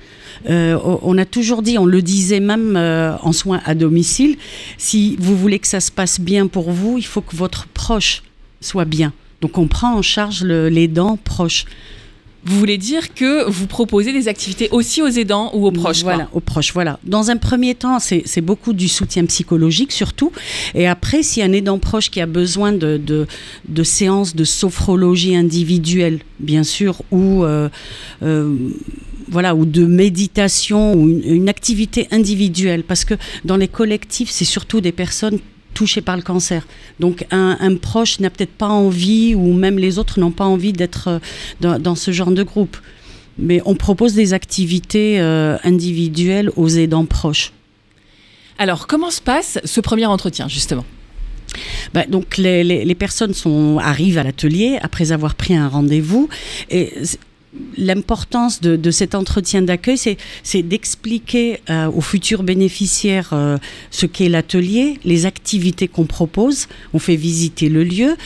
Euh, 0.50 0.78
on 1.02 1.16
a 1.16 1.24
toujours 1.24 1.62
dit, 1.62 1.78
on 1.78 1.86
le 1.86 2.02
disait 2.02 2.40
même 2.40 2.76
euh, 2.76 3.16
en 3.22 3.32
soins 3.32 3.62
à 3.64 3.74
domicile, 3.74 4.36
si 4.76 5.16
vous 5.18 5.36
voulez 5.36 5.58
que 5.58 5.66
ça 5.66 5.80
se 5.80 5.90
passe 5.90 6.20
bien 6.20 6.48
pour 6.48 6.70
vous, 6.70 6.98
il 6.98 7.06
faut 7.06 7.22
que 7.22 7.34
votre 7.34 7.66
proche 7.66 8.22
soit 8.60 8.84
bien. 8.84 9.12
Donc 9.40 9.58
on 9.58 9.68
prend 9.68 9.94
en 9.94 10.02
charge 10.02 10.44
les 10.44 10.88
dents 10.88 11.16
proches. 11.16 11.64
Vous 12.44 12.58
voulez 12.58 12.78
dire 12.78 13.14
que 13.14 13.48
vous 13.50 13.66
proposez 13.66 14.12
des 14.12 14.28
activités 14.28 14.68
aussi 14.70 15.02
aux 15.02 15.08
aidants 15.08 15.50
ou 15.54 15.66
aux 15.66 15.72
proches 15.72 16.02
Voilà, 16.02 16.28
aux 16.32 16.40
proches, 16.40 16.72
voilà. 16.72 16.98
Dans 17.04 17.30
un 17.30 17.36
premier 17.36 17.74
temps, 17.74 17.98
c'est 17.98 18.40
beaucoup 18.40 18.72
du 18.72 18.88
soutien 18.88 19.26
psychologique 19.26 19.92
surtout. 19.92 20.32
Et 20.74 20.86
après, 20.86 21.22
s'il 21.22 21.40
y 21.42 21.46
a 21.46 21.48
un 21.48 21.52
aidant 21.52 21.78
proche 21.78 22.10
qui 22.10 22.20
a 22.20 22.26
besoin 22.26 22.72
de, 22.72 23.00
de, 23.68 23.82
séances 23.82 24.36
de 24.36 24.44
sophrologie 24.44 25.34
individuelle, 25.34 26.20
bien 26.38 26.62
sûr, 26.62 27.02
ou 27.10 27.44
euh, 27.44 27.68
voilà, 29.28 29.54
ou 29.54 29.66
de 29.66 29.84
méditation 29.84 30.94
ou 30.94 31.08
une, 31.08 31.48
activité 31.48 32.08
individuelle, 32.12 32.84
parce 32.84 33.04
que 33.04 33.14
dans 33.44 33.56
les 33.56 33.68
collectifs, 33.68 34.30
c'est 34.30 34.44
surtout 34.44 34.80
des 34.80 34.92
personnes 34.92 35.38
touchées 35.74 36.00
par 36.00 36.16
le 36.16 36.22
cancer. 36.22 36.66
Donc 37.00 37.26
un, 37.30 37.76
proche 37.76 38.20
n'a 38.20 38.30
peut-être 38.30 38.52
pas 38.52 38.68
envie, 38.68 39.34
ou 39.34 39.52
même 39.52 39.78
les 39.78 39.98
autres 39.98 40.20
n'ont 40.20 40.30
pas 40.30 40.44
envie 40.44 40.72
d'être 40.72 41.20
euh, 41.62 41.78
dans, 41.78 41.94
ce 41.94 42.10
genre 42.10 42.30
de 42.30 42.42
groupe. 42.42 42.76
Mais 43.38 43.60
on 43.64 43.74
propose 43.74 44.14
des 44.14 44.32
activités 44.32 45.20
euh, 45.20 45.56
individuelles 45.62 46.50
aux 46.56 46.68
aidants 46.68 47.04
proches. 47.04 47.52
Alors, 48.58 48.88
comment 48.88 49.10
se 49.10 49.20
passe 49.20 49.58
ce 49.64 49.80
premier 49.80 50.06
entretien, 50.06 50.48
justement? 50.48 50.84
Bah, 51.94 52.04
donc 52.08 52.36
les, 52.36 52.64
les, 52.64 52.94
personnes 52.94 53.32
sont, 53.32 53.78
arrivent 53.78 54.18
à 54.18 54.22
l'atelier 54.22 54.78
après 54.82 55.12
avoir 55.12 55.34
pris 55.34 55.56
un 55.56 55.68
rendez-vous 55.68 56.28
et 56.70 56.92
l'importance 57.76 58.60
de, 58.60 58.90
cet 58.90 59.14
entretien 59.14 59.62
d'accueil, 59.62 59.98
c'est 60.42 60.62
d'expliquer 60.62 61.60
euh, 61.70 61.86
aux 61.90 62.00
futurs 62.00 62.42
bénéficiaires 62.42 63.30
euh, 63.32 63.56
ce 63.90 64.06
qu'est 64.06 64.28
l'atelier, 64.28 64.98
les 65.04 65.26
activités 65.26 65.88
qu'on 65.88 66.06
propose. 66.06 66.66
On 66.92 66.98
fait 66.98 67.16
visiter 67.16 67.68
le 67.68 67.84
lieu 67.84 68.16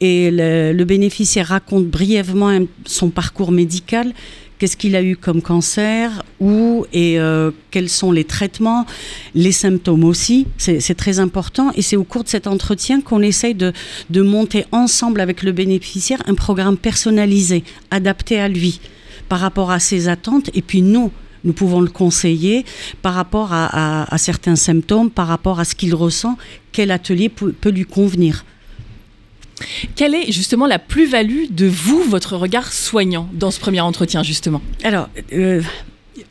et 0.00 0.30
le 0.30 0.84
bénéficiaire 0.84 1.48
raconte 1.48 1.86
brièvement 1.86 2.58
son 2.84 3.08
parcours 3.08 3.50
médical 3.50 4.12
qu'est-ce 4.58 4.76
qu'il 4.76 4.96
a 4.96 5.02
eu 5.02 5.16
comme 5.16 5.42
cancer, 5.42 6.22
où 6.40 6.86
et 6.92 7.18
euh, 7.18 7.50
quels 7.70 7.88
sont 7.88 8.12
les 8.12 8.24
traitements, 8.24 8.86
les 9.34 9.52
symptômes 9.52 10.04
aussi, 10.04 10.46
c'est 10.58 10.96
très 10.96 11.18
important. 11.18 11.70
Et 11.74 11.82
c'est 11.82 11.96
au 11.96 12.04
cours 12.04 12.24
de 12.24 12.28
cet 12.28 12.46
entretien 12.46 13.00
qu'on 13.00 13.22
essaye 13.22 13.54
de, 13.54 13.72
monter 14.10 14.64
ensemble 14.72 15.20
avec 15.20 15.42
le 15.42 15.52
bénéficiaire 15.52 16.22
un 16.26 16.34
programme 16.34 16.76
personnalisé, 16.76 17.64
adapté 17.90 18.40
à 18.40 18.48
lui, 18.48 18.80
par 19.28 19.40
rapport 19.40 19.70
à 19.70 19.78
ses 19.78 20.08
attentes. 20.08 20.50
Et 20.54 20.62
puis 20.62 20.82
nous, 20.82 21.10
nous 21.44 21.52
pouvons 21.52 21.80
le 21.80 21.88
conseiller 21.88 22.64
par 23.02 23.14
rapport 23.14 23.50
à, 23.52 24.18
certains 24.18 24.56
symptômes, 24.56 25.10
par 25.10 25.28
rapport 25.28 25.60
à 25.60 25.64
ce 25.64 25.74
qu'il 25.74 25.94
ressent, 25.94 26.36
quel 26.72 26.90
atelier 26.90 27.28
peut 27.28 27.70
lui 27.70 27.84
convenir. 27.84 28.44
Quelle 29.94 30.14
est 30.14 30.30
justement 30.32 30.66
la 30.66 30.78
plus-value 30.78 31.46
de 31.50 31.66
vous, 31.66 32.02
votre 32.02 32.36
regard 32.36 32.72
soignant, 32.72 33.28
dans 33.32 33.50
ce 33.50 33.60
premier 33.60 33.80
entretien, 33.80 34.22
justement? 34.22 34.60
Alors, 34.84 35.08
euh, 35.32 35.62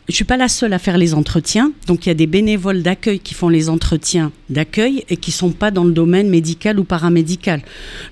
je 0.07 0.13
suis 0.13 0.23
pas 0.23 0.37
la 0.37 0.47
seule 0.47 0.73
à 0.73 0.79
faire 0.79 0.97
les 0.97 1.13
entretiens. 1.13 1.71
Donc, 1.87 2.05
il 2.05 2.09
y 2.09 2.11
a 2.11 2.15
des 2.15 2.27
bénévoles 2.27 2.83
d'accueil 2.83 3.19
qui 3.19 3.33
font 3.33 3.49
les 3.49 3.69
entretiens 3.69 4.31
d'accueil 4.49 5.03
et 5.09 5.17
qui 5.17 5.31
sont 5.31 5.51
pas 5.51 5.71
dans 5.71 5.83
le 5.83 5.91
domaine 5.91 6.29
médical 6.29 6.79
ou 6.79 6.83
paramédical. 6.83 7.61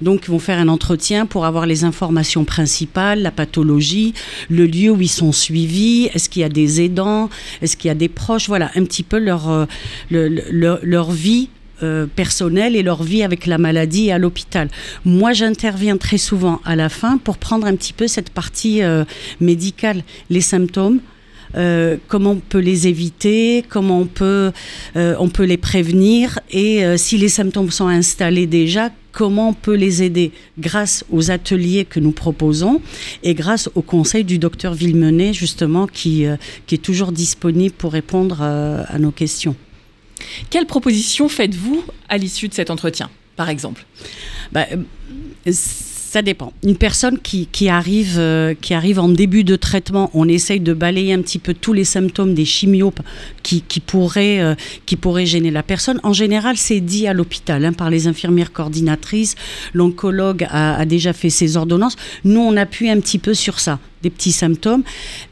Donc, 0.01 0.23
ils 0.25 0.31
vont 0.31 0.39
faire 0.39 0.57
un 0.57 0.67
entretien 0.67 1.25
pour 1.25 1.45
avoir 1.45 1.65
les 1.65 1.83
informations 1.83 2.45
principales, 2.45 3.21
la 3.21 3.31
pathologie, 3.31 4.13
le 4.49 4.65
lieu 4.65 4.89
où 4.89 5.01
ils 5.01 5.07
sont 5.07 5.31
suivis, 5.31 6.09
est-ce 6.13 6.29
qu'il 6.29 6.41
y 6.41 6.45
a 6.45 6.49
des 6.49 6.81
aidants, 6.81 7.29
est-ce 7.61 7.77
qu'il 7.77 7.89
y 7.89 7.91
a 7.91 7.95
des 7.95 8.09
proches, 8.09 8.47
voilà, 8.47 8.71
un 8.75 8.83
petit 8.83 9.03
peu 9.03 9.19
leur, 9.19 9.49
euh, 9.49 9.65
leur 10.09 11.11
vie 11.11 11.49
euh, 11.83 12.05
personnel 12.05 12.77
et 12.77 12.81
leur 12.81 13.03
vie 13.03 13.23
avec 13.23 13.45
la 13.45 13.57
maladie 13.57 14.09
à 14.09 14.17
l'hôpital. 14.17 14.69
Moi, 15.03 15.33
j'interviens 15.33 15.97
très 15.97 16.17
souvent 16.17 16.61
à 16.63 16.77
la 16.77 16.87
fin 16.87 17.17
pour 17.17 17.37
prendre 17.37 17.67
un 17.67 17.75
petit 17.75 17.91
peu 17.91 18.07
cette 18.07 18.29
partie 18.29 18.81
euh, 18.81 19.03
médicale, 19.41 20.03
les 20.29 20.39
symptômes, 20.39 20.99
euh, 21.55 21.97
comment 22.07 22.31
on 22.31 22.39
peut 22.39 22.59
les 22.59 22.87
éviter, 22.87 23.65
comment 23.67 23.99
on 23.99 24.05
peut, 24.05 24.51
on 24.95 25.27
peut 25.27 25.43
les 25.43 25.57
prévenir 25.57 26.39
et 26.51 26.83
si 26.97 27.17
les 27.17 27.29
symptômes 27.29 27.69
sont 27.69 27.87
installés 27.87 28.47
déjà, 28.47 28.89
comment 29.11 29.49
on 29.49 29.53
peut 29.53 29.75
les 29.75 30.03
aider? 30.03 30.31
Grâce 30.57 31.03
aux 31.11 31.31
ateliers 31.31 31.85
que 31.85 31.99
nous 31.99 32.11
proposons 32.11 32.81
et 33.23 33.33
grâce 33.33 33.69
au 33.75 33.81
conseil 33.81 34.23
du 34.23 34.39
docteur 34.39 34.73
Villemenet, 34.73 35.33
justement, 35.33 35.85
qui, 35.85 36.23
est 36.23 36.81
toujours 36.81 37.11
disponible 37.11 37.75
pour 37.75 37.91
répondre 37.91 38.41
à 38.41 38.97
nos 38.99 39.11
questions. 39.11 39.55
Quelles 40.49 40.65
propositions 40.65 41.29
faites-vous 41.29 41.83
à 42.09 42.17
l'issue 42.17 42.47
de 42.47 42.53
cet 42.53 42.69
entretien, 42.69 43.09
par 43.35 43.49
exemple? 43.49 43.85
Bah, 44.51 44.65
euh, 44.71 45.51
ça 45.51 46.21
dépend. 46.21 46.53
Une 46.63 46.75
personne 46.75 47.17
qui, 47.17 47.47
qui 47.47 47.69
arrive, 47.69 48.19
euh, 48.19 48.53
qui 48.53 48.75
arrive 48.75 48.99
en 48.99 49.09
début 49.09 49.43
de 49.43 49.55
traitement, 49.55 50.11
on 50.13 50.27
essaye 50.27 50.59
de 50.59 50.71
balayer 50.71 51.11
un 51.11 51.21
petit 51.23 51.39
peu 51.39 51.55
tous 51.55 51.73
les 51.73 51.85
symptômes 51.85 52.35
des 52.35 52.45
chimios 52.45 52.93
qui, 53.41 53.63
qui, 53.63 53.79
pourraient, 53.79 54.39
euh, 54.39 54.53
qui 54.85 54.95
pourraient 54.95 55.25
gêner 55.25 55.49
la 55.49 55.63
personne. 55.63 55.99
En 56.03 56.13
général, 56.13 56.55
c'est 56.55 56.81
dit 56.81 57.07
à 57.07 57.13
l'hôpital 57.13 57.65
hein, 57.65 57.73
par 57.73 57.89
les 57.89 58.05
infirmières 58.05 58.53
coordinatrices. 58.53 59.33
L'oncologue 59.73 60.45
a, 60.51 60.75
a 60.75 60.85
déjà 60.85 61.13
fait 61.13 61.31
ses 61.31 61.57
ordonnances. 61.57 61.95
Nous, 62.23 62.41
on 62.41 62.55
appuie 62.57 62.91
un 62.91 62.99
petit 62.99 63.17
peu 63.17 63.33
sur 63.33 63.59
ça 63.59 63.79
des 64.03 64.09
petits 64.09 64.33
symptômes. 64.33 64.83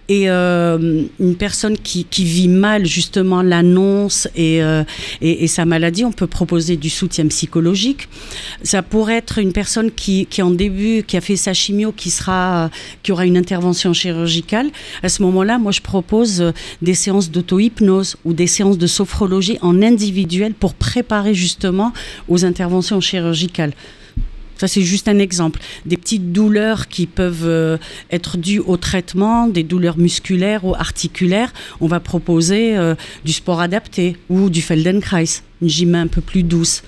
Et 0.10 0.30
euh, 0.30 1.04
une 1.20 1.36
personne 1.36 1.78
qui, 1.78 2.06
vit 2.26 2.50
mal 2.50 2.86
justement 2.86 3.42
l'annonce 3.42 4.28
et, 4.36 4.62
euh, 4.62 4.84
et, 5.22 5.44
et, 5.44 5.48
sa 5.48 5.64
maladie, 5.64 6.04
on 6.04 6.12
peut 6.12 6.28
proposer 6.28 6.76
du 6.76 6.90
soutien 6.90 7.28
psychologique. 7.28 8.10
Ça 8.64 8.82
pourrait 8.82 9.18
être 9.18 9.38
une 9.38 9.54
personne 9.54 9.90
qui, 9.90 10.26
qui 10.26 10.42
en 10.42 10.52
début, 10.52 11.04
qui 11.04 11.16
a 11.16 11.22
fait 11.22 11.38
sa 11.38 11.54
chimio, 11.54 11.94
qui, 11.94 12.10
sera, 12.10 12.70
qui 13.04 13.14
aura 13.14 13.26
une 13.26 13.38
intervention 13.38 13.94
chirurgicale. 13.94 14.70
À 15.04 15.08
ce 15.08 15.22
moment-là, 15.22 15.60
moi, 15.60 15.72
je 15.72 15.82
propose 15.82 16.52
des 16.82 16.94
séances 16.94 17.32
d'auto-hypnose 17.32 18.18
ou 18.26 18.34
des 18.34 18.48
séances 18.48 18.78
de 18.78 18.88
sophrologie 18.88 19.60
en 19.62 19.82
individuel 19.82 20.54
pour 20.54 20.74
préparer 20.74 21.34
justement 21.34 21.94
aux 22.28 22.44
interventions 22.44 23.00
chirurgicales. 23.00 23.74
Ça, 24.62 24.68
c'est 24.68 24.84
juste 24.84 25.08
un 25.08 25.18
exemple. 25.18 25.60
Des 25.88 25.98
petites 25.98 26.34
douleurs 26.34 26.88
qui 26.88 27.08
peuvent 27.08 27.48
euh, 27.48 27.80
être 28.12 28.38
dues 28.38 28.60
au 28.60 28.78
traitement, 28.78 29.48
des 29.48 29.64
douleurs 29.64 29.98
musculaires 29.98 30.64
ou 30.66 30.76
articulaires. 30.76 31.52
On 31.80 31.88
va 31.88 32.00
proposer 32.00 32.78
euh, 32.78 32.94
du 33.26 33.34
sport 33.34 33.60
adapté 33.60 34.18
ou 34.30 34.52
du 34.52 34.62
Feldenkrais, 34.62 35.26
une 35.64 35.68
gym 35.68 35.96
un 35.96 36.06
peu 36.06 36.22
plus 36.22 36.44
douce. 36.44 36.84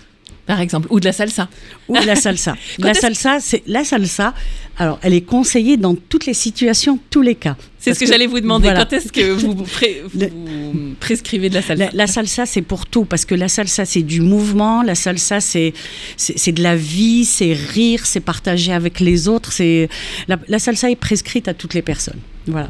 Par 0.46 0.60
exemple, 0.60 0.88
ou 0.92 1.00
de 1.00 1.06
la 1.06 1.14
salsa. 1.14 1.48
Ou 1.88 1.98
de 1.98 2.06
la 2.06 2.16
salsa. 2.18 2.56
la 2.80 2.94
salsa, 2.94 3.40
c'est 3.40 3.64
la 3.66 3.86
salsa. 3.86 4.34
Alors, 4.78 5.00
elle 5.02 5.14
est 5.14 5.22
conseillée 5.22 5.78
dans 5.78 5.96
toutes 5.96 6.26
les 6.26 6.34
situations, 6.34 7.00
tous 7.10 7.22
les 7.22 7.36
cas. 7.36 7.56
C'est 7.80 7.94
ce 7.94 8.00
que, 8.00 8.06
que 8.06 8.12
j'allais 8.12 8.28
vous 8.28 8.42
demander. 8.42 8.66
Voilà. 8.66 8.84
Quand 8.84 8.94
est-ce 8.94 9.12
que 9.12 9.32
vous, 9.32 9.56
pré 9.64 10.04
vous 10.14 10.96
prescrivez 11.00 11.50
de 11.50 11.56
la 11.56 11.62
salsa? 11.62 11.86
La, 11.86 11.92
la 11.94 12.08
salsa, 12.08 12.46
c'est 12.46 12.62
pour 12.62 12.88
tout, 12.88 13.06
parce 13.06 13.24
que 13.24 13.36
la 13.36 13.48
salsa, 13.48 13.86
c'est 13.86 14.04
du 14.04 14.20
mouvement. 14.20 14.84
La 14.84 14.96
salsa, 14.96 15.40
c'est 15.40 15.74
c'est 16.18 16.52
de 16.52 16.62
la 16.62 16.76
vie, 16.76 17.24
c'est 17.24 17.54
rire, 17.54 18.06
c'est 18.06 18.20
partager 18.20 18.74
avec 18.74 19.00
les 19.00 19.30
autres. 19.30 19.54
C'est 19.54 19.88
la, 20.28 20.38
la 20.50 20.60
salsa 20.60 20.90
est 20.92 20.98
prescrite 20.98 21.48
à 21.48 21.54
toutes 21.54 21.74
les 21.74 21.82
personnes. 21.82 22.20
Voilà. 22.48 22.70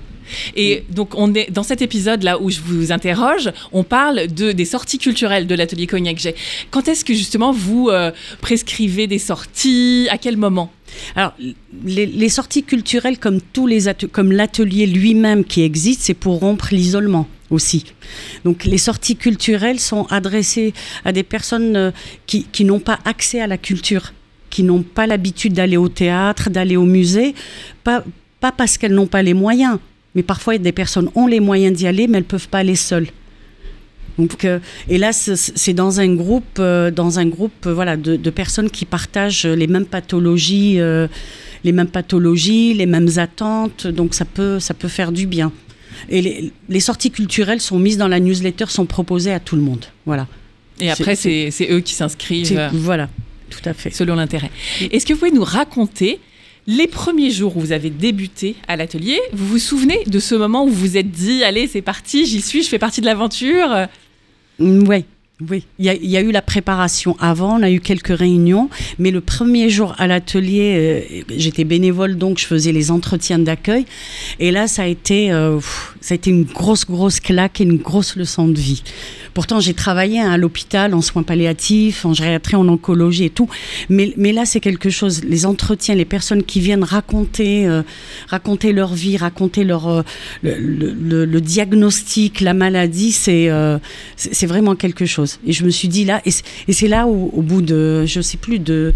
Et 0.56 0.84
donc, 0.90 1.16
on 1.16 1.34
est 1.34 1.52
dans 1.52 1.64
cet 1.64 1.82
épisode-là 1.82 2.42
où 2.42 2.50
je 2.50 2.60
vous 2.62 2.92
interroge, 2.92 3.52
on 3.72 3.84
parle 3.84 4.28
de, 4.28 4.52
des 4.52 4.66
sorties 4.66 4.98
culturelles 4.98 5.48
de 5.48 5.56
l'atelier 5.56 5.88
Cognac 5.88 6.18
J. 6.18 6.30
Quand 6.72 6.88
est-ce 6.88 7.04
que 7.04 7.14
justement 7.14 7.52
vous 7.52 7.90
euh, 7.90 8.12
prescrivez 8.42 9.08
des 9.08 9.20
sorties? 9.20 10.08
À 10.12 10.18
quel 10.18 10.38
moment? 10.38 10.72
Alors, 11.16 11.34
les, 11.86 12.06
les, 12.06 12.30
sorties 12.30 12.64
culturelles, 12.64 13.18
comme 13.18 13.42
tous 13.42 13.68
les 13.68 13.86
comme 14.12 14.32
l'atelier 14.32 14.86
lui-même 14.86 15.44
qui 15.44 15.64
existe, 15.64 16.02
c'est 16.02 16.14
pour 16.14 16.40
rompre 16.40 16.68
l'isolement 16.72 17.28
aussi. 17.50 17.86
Donc, 18.46 18.66
les 18.66 18.78
sorties 18.78 19.16
culturelles 19.16 19.80
sont 19.80 20.06
adressées 20.10 20.74
à 21.04 21.12
des 21.12 21.24
personnes 21.24 21.76
euh, 21.76 21.92
qui, 22.28 22.44
qui 22.46 22.64
n'ont 22.64 22.80
pas 22.80 23.00
accès 23.06 23.42
à 23.42 23.48
la 23.48 23.58
culture, 23.58 24.14
qui 24.50 24.64
n'ont 24.64 24.84
pas 24.84 25.08
l'habitude 25.08 25.54
d'aller 25.54 25.78
au 25.78 25.90
théâtre, 25.90 26.50
d'aller 26.50 26.78
au 26.78 26.86
musée, 26.86 27.34
pas, 27.84 28.04
pas 28.44 28.52
parce 28.52 28.78
qu'elles 28.78 28.94
n'ont 28.94 29.08
pas 29.08 29.22
les 29.22 29.34
moyens, 29.34 29.78
mais 30.16 30.22
parfois 30.22 30.58
des 30.58 30.74
personnes 30.74 31.10
ont 31.16 31.28
les 31.28 31.40
moyens 31.40 31.78
d'y 31.78 31.88
aller, 31.88 32.08
mais 32.10 32.18
elles 32.18 32.26
peuvent 32.26 32.50
pas 32.50 32.58
aller 32.58 32.76
seules. 32.76 33.08
Donc, 34.18 34.44
euh, 34.44 34.60
et 34.90 34.98
là, 34.98 35.14
c'est 35.14 35.74
dans 35.74 36.02
un 36.02 36.14
groupe, 36.14 36.58
euh, 36.60 36.92
dans 36.92 37.20
un 37.20 37.26
groupe, 37.26 37.66
euh, 37.66 37.74
voilà, 37.74 37.96
de, 37.96 38.18
de, 38.18 38.30
personnes 38.30 38.70
qui 38.70 38.84
partagent 38.84 39.46
les 39.46 39.68
mêmes 39.68 39.86
pathologies, 39.86 40.78
les 41.64 41.72
mêmes 41.72 41.88
pathologies, 41.88 42.74
les 42.74 42.86
mêmes 42.86 43.12
attentes. 43.16 43.88
Donc, 43.88 44.14
ça 44.14 44.26
peut, 44.26 44.60
ça 44.60 44.74
peut 44.74 44.90
faire 44.90 45.14
du 45.14 45.26
bien. 45.26 45.54
Et 46.10 46.22
les, 46.22 46.52
les, 46.68 46.80
sorties 46.82 47.12
culturelles 47.12 47.62
sont 47.62 47.80
mises 47.80 47.98
dans 47.98 48.10
la 48.10 48.20
newsletter, 48.20 48.66
sont 48.68 48.86
proposées 48.86 49.32
à 49.32 49.40
tout 49.40 49.56
le 49.56 49.62
monde. 49.62 49.86
Voilà. 50.06 50.28
Et 50.82 50.92
après, 50.92 51.16
c'est 51.16 51.68
eux 51.72 51.80
qui 51.80 51.94
s'inscrivent. 51.94 52.70
Voilà, 52.74 53.08
tout 53.50 53.64
à 53.64 53.74
fait. 53.74 53.92
Selon 53.92 54.16
l'intérêt. 54.16 54.52
Est-ce 54.92 55.06
que 55.06 55.14
vous 55.14 55.20
pouvez 55.20 55.32
nous 55.32 55.46
raconter 55.46 56.20
les 56.68 56.88
premiers 56.88 57.32
jours 57.32 57.58
où 57.58 57.60
vous 57.60 57.72
avez 57.72 57.90
débuté 57.90 58.56
à 58.68 58.76
l'atelier, 58.76 59.20
vous 59.34 59.48
vous 59.48 59.60
souvenez 59.60 60.00
de 60.08 60.20
ce 60.20 60.36
moment 60.36 60.66
où 60.66 60.70
vous 60.70 60.80
vous 60.80 60.98
êtes 60.98 61.12
dit, 61.12 61.44
allez, 61.44 61.68
c'est 61.68 61.82
parti, 61.82 62.26
j'y 62.26 62.42
suis, 62.42 62.64
je 62.64 62.70
fais 62.70 62.80
partie 62.80 63.02
de 63.02 63.06
l'aventure? 63.06 63.88
Oui. 64.60 65.06
Oui, 65.50 65.66
il 65.80 65.86
y, 65.86 65.90
a, 65.90 65.94
il 65.96 66.10
y, 66.10 66.16
a 66.16 66.22
eu 66.22 66.32
la 66.32 66.44
préparation 66.44 67.18
avant, 67.20 67.60
on 67.60 67.64
a 67.64 67.72
eu 67.72 67.80
quelques 67.80 68.16
réunions, 68.16 68.70
mais 69.00 69.10
le 69.10 69.20
premier 69.20 69.68
jour 69.68 69.96
à 69.98 70.06
l'atelier, 70.06 70.76
euh, 70.78 71.24
j'étais 71.36 71.64
bénévole 71.64 72.18
donc 72.18 72.38
je 72.38 72.46
faisais 72.46 72.72
les 72.72 72.92
entretiens 72.92 73.40
d'accueil, 73.40 73.86
et 74.40 74.52
là 74.52 74.68
ça 74.68 74.84
a 74.84 74.86
été, 74.86 75.32
euh, 75.32 75.60
ça 76.02 76.14
a 76.14 76.16
été 76.16 76.30
une 76.30 76.44
grosse 76.44 76.86
grosse 76.86 77.20
claque 77.20 77.60
et 77.62 77.64
une 77.64 77.78
grosse 77.78 78.16
leçon 78.16 78.48
de 78.48 78.60
vie. 78.60 78.84
Pourtant 79.34 79.60
j'ai 79.60 79.74
travaillé 79.74 80.20
hein, 80.20 80.32
à 80.32 80.38
l'hôpital 80.38 80.94
en 80.94 81.02
soins 81.02 81.24
palliatifs, 81.24 82.06
en 82.06 82.14
gériatrie, 82.14 82.56
en 82.56 82.68
oncologie 82.68 83.26
et 83.26 83.30
tout, 83.30 83.50
mais, 83.90 84.14
là 84.18 84.46
c'est 84.46 84.60
quelque 84.60 84.90
chose. 84.90 85.24
Les 85.24 85.46
entretiens, 85.46 85.96
les 85.96 86.06
personnes 86.06 86.44
qui 86.44 86.60
viennent 86.60 86.84
raconter, 86.84 87.68
euh, 87.68 87.84
raconter 88.28 88.74
leur 88.74 88.94
vie, 88.94 89.18
raconter 89.18 89.64
leur 89.64 89.88
euh, 89.88 90.02
le, 90.44 91.40
diagnostic, 91.40 92.42
la 92.42 92.54
maladie, 92.54 93.12
c'est 93.12 93.50
c'est 94.16 94.46
vraiment 94.46 94.76
quelque 94.76 95.06
chose. 95.06 95.40
Et 95.46 95.54
je 95.54 95.66
me 95.66 95.70
suis 95.70 95.88
dit 95.88 96.06
là, 96.06 96.22
et 96.26 96.74
c'est 96.74 96.88
là 96.88 97.08
où, 97.08 97.30
au 97.34 97.42
bout 97.42 97.62
de, 97.62 98.06
je 98.06 98.22
sais 98.22 98.38
plus, 98.38 98.60
de 98.60 98.94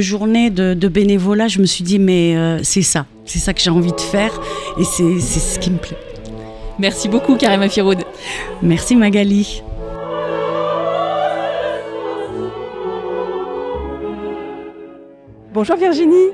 journées 0.00 0.50
de, 0.50 0.88
bénévolat, 0.88 1.48
je 1.48 1.60
me 1.60 1.66
suis 1.66 1.84
dit, 1.84 1.98
mais 1.98 2.36
euh, 2.36 2.60
c'est 2.62 2.82
ça, 2.82 3.06
c'est 3.24 3.38
ça 3.38 3.52
que 3.54 3.60
j'ai 3.60 3.70
envie 3.70 3.92
de 3.92 4.00
faire, 4.00 4.40
et 4.78 4.84
c'est 4.84 5.20
ce 5.20 5.58
qui 5.58 5.70
me 5.70 5.78
plaît. 5.78 5.96
Merci 6.78 7.08
beaucoup, 7.08 7.36
Karima 7.36 7.68
Firoud. 7.68 7.98
Merci, 8.62 8.96
Magali. 8.96 9.62
Bonjour 15.52 15.76
Virginie. 15.76 16.30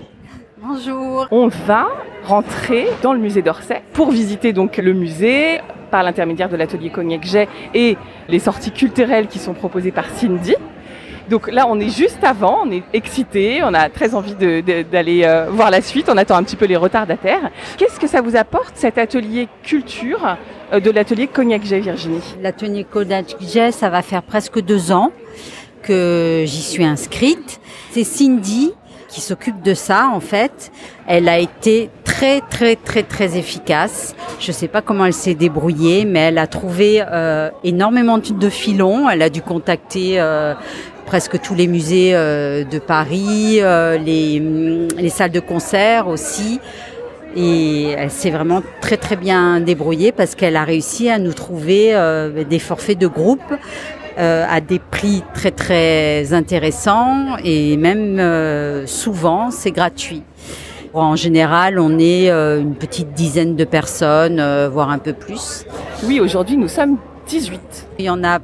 Bonjour. 0.62 1.26
On 1.30 1.48
va 1.48 1.88
rentrer 2.24 2.86
dans 3.02 3.12
le 3.12 3.18
musée 3.18 3.42
d'Orsay 3.42 3.82
pour 3.92 4.10
visiter 4.10 4.52
donc 4.52 4.78
le 4.78 4.92
musée 4.92 5.60
par 5.90 6.02
l'intermédiaire 6.02 6.48
de 6.48 6.56
l'atelier 6.56 6.90
Cognac 6.90 7.24
Jet 7.24 7.48
et 7.74 7.96
les 8.28 8.38
sorties 8.38 8.70
culturelles 8.70 9.26
qui 9.26 9.38
sont 9.38 9.52
proposées 9.52 9.90
par 9.90 10.08
Cindy. 10.10 10.54
Donc 11.30 11.48
là, 11.48 11.66
on 11.68 11.78
est 11.78 11.96
juste 11.96 12.24
avant, 12.24 12.62
on 12.66 12.72
est 12.72 12.82
excité, 12.92 13.60
on 13.62 13.72
a 13.72 13.88
très 13.88 14.16
envie 14.16 14.34
d'aller 14.34 15.22
euh, 15.24 15.46
voir 15.48 15.70
la 15.70 15.80
suite, 15.80 16.08
on 16.08 16.16
attend 16.16 16.34
un 16.34 16.42
petit 16.42 16.56
peu 16.56 16.64
les 16.64 16.76
retardataires. 16.76 17.52
Qu'est-ce 17.76 18.00
que 18.00 18.08
ça 18.08 18.20
vous 18.20 18.34
apporte 18.34 18.72
cet 18.74 18.98
atelier 18.98 19.46
culture 19.62 20.36
euh, 20.72 20.80
de 20.80 20.90
l'atelier 20.90 21.28
Cognac 21.28 21.64
Jet, 21.64 21.78
Virginie? 21.78 22.20
L'atelier 22.42 22.82
Cognac 22.82 23.36
Jet, 23.40 23.70
ça 23.70 23.90
va 23.90 24.02
faire 24.02 24.24
presque 24.24 24.60
deux 24.60 24.90
ans 24.90 25.12
que 25.84 26.42
j'y 26.46 26.62
suis 26.62 26.84
inscrite. 26.84 27.60
C'est 27.92 28.04
Cindy 28.04 28.72
qui 29.08 29.20
s'occupe 29.20 29.62
de 29.62 29.74
ça 29.74 30.10
en 30.12 30.20
fait. 30.20 30.72
Elle 31.06 31.28
a 31.28 31.38
été 31.38 31.90
très 32.04 32.40
très 32.40 32.76
très 32.76 33.02
très 33.02 33.38
efficace. 33.38 34.14
Je 34.38 34.52
sais 34.52 34.68
pas 34.68 34.82
comment 34.82 35.06
elle 35.06 35.12
s'est 35.12 35.34
débrouillée, 35.34 36.04
mais 36.04 36.20
elle 36.20 36.38
a 36.38 36.46
trouvé 36.46 37.02
euh, 37.06 37.50
énormément 37.64 38.18
de 38.18 38.48
filons. 38.48 39.08
Elle 39.08 39.22
a 39.22 39.30
dû 39.30 39.42
contacter 39.42 40.20
presque 41.10 41.40
tous 41.40 41.56
les 41.56 41.66
musées 41.66 42.12
euh, 42.14 42.62
de 42.62 42.78
Paris, 42.78 43.58
euh, 43.58 43.98
les, 43.98 44.38
les 44.96 45.08
salles 45.08 45.32
de 45.32 45.40
concert 45.40 46.06
aussi. 46.06 46.60
Et 47.34 47.90
elle 47.98 48.12
s'est 48.12 48.30
vraiment 48.30 48.62
très 48.80 48.96
très 48.96 49.16
bien 49.16 49.58
débrouillée 49.58 50.12
parce 50.12 50.36
qu'elle 50.36 50.54
a 50.54 50.62
réussi 50.62 51.10
à 51.10 51.18
nous 51.18 51.32
trouver 51.32 51.96
euh, 51.96 52.44
des 52.44 52.60
forfaits 52.60 52.96
de 52.96 53.08
groupe 53.08 53.42
euh, 54.18 54.46
à 54.48 54.60
des 54.60 54.78
prix 54.78 55.24
très 55.34 55.50
très 55.50 56.32
intéressants 56.32 57.38
et 57.42 57.76
même 57.76 58.20
euh, 58.20 58.86
souvent 58.86 59.50
c'est 59.50 59.72
gratuit. 59.72 60.22
En 60.94 61.16
général, 61.16 61.80
on 61.80 61.98
est 61.98 62.30
euh, 62.30 62.60
une 62.60 62.76
petite 62.76 63.14
dizaine 63.14 63.56
de 63.56 63.64
personnes, 63.64 64.40
voire 64.72 64.90
un 64.90 64.98
peu 64.98 65.12
plus. 65.12 65.64
Oui, 66.04 66.20
aujourd'hui 66.20 66.56
nous 66.56 66.68
sommes 66.68 66.98
18. 67.26 67.60
Il 67.98 68.04
y 68.04 68.10
en 68.10 68.22
a 68.22 68.38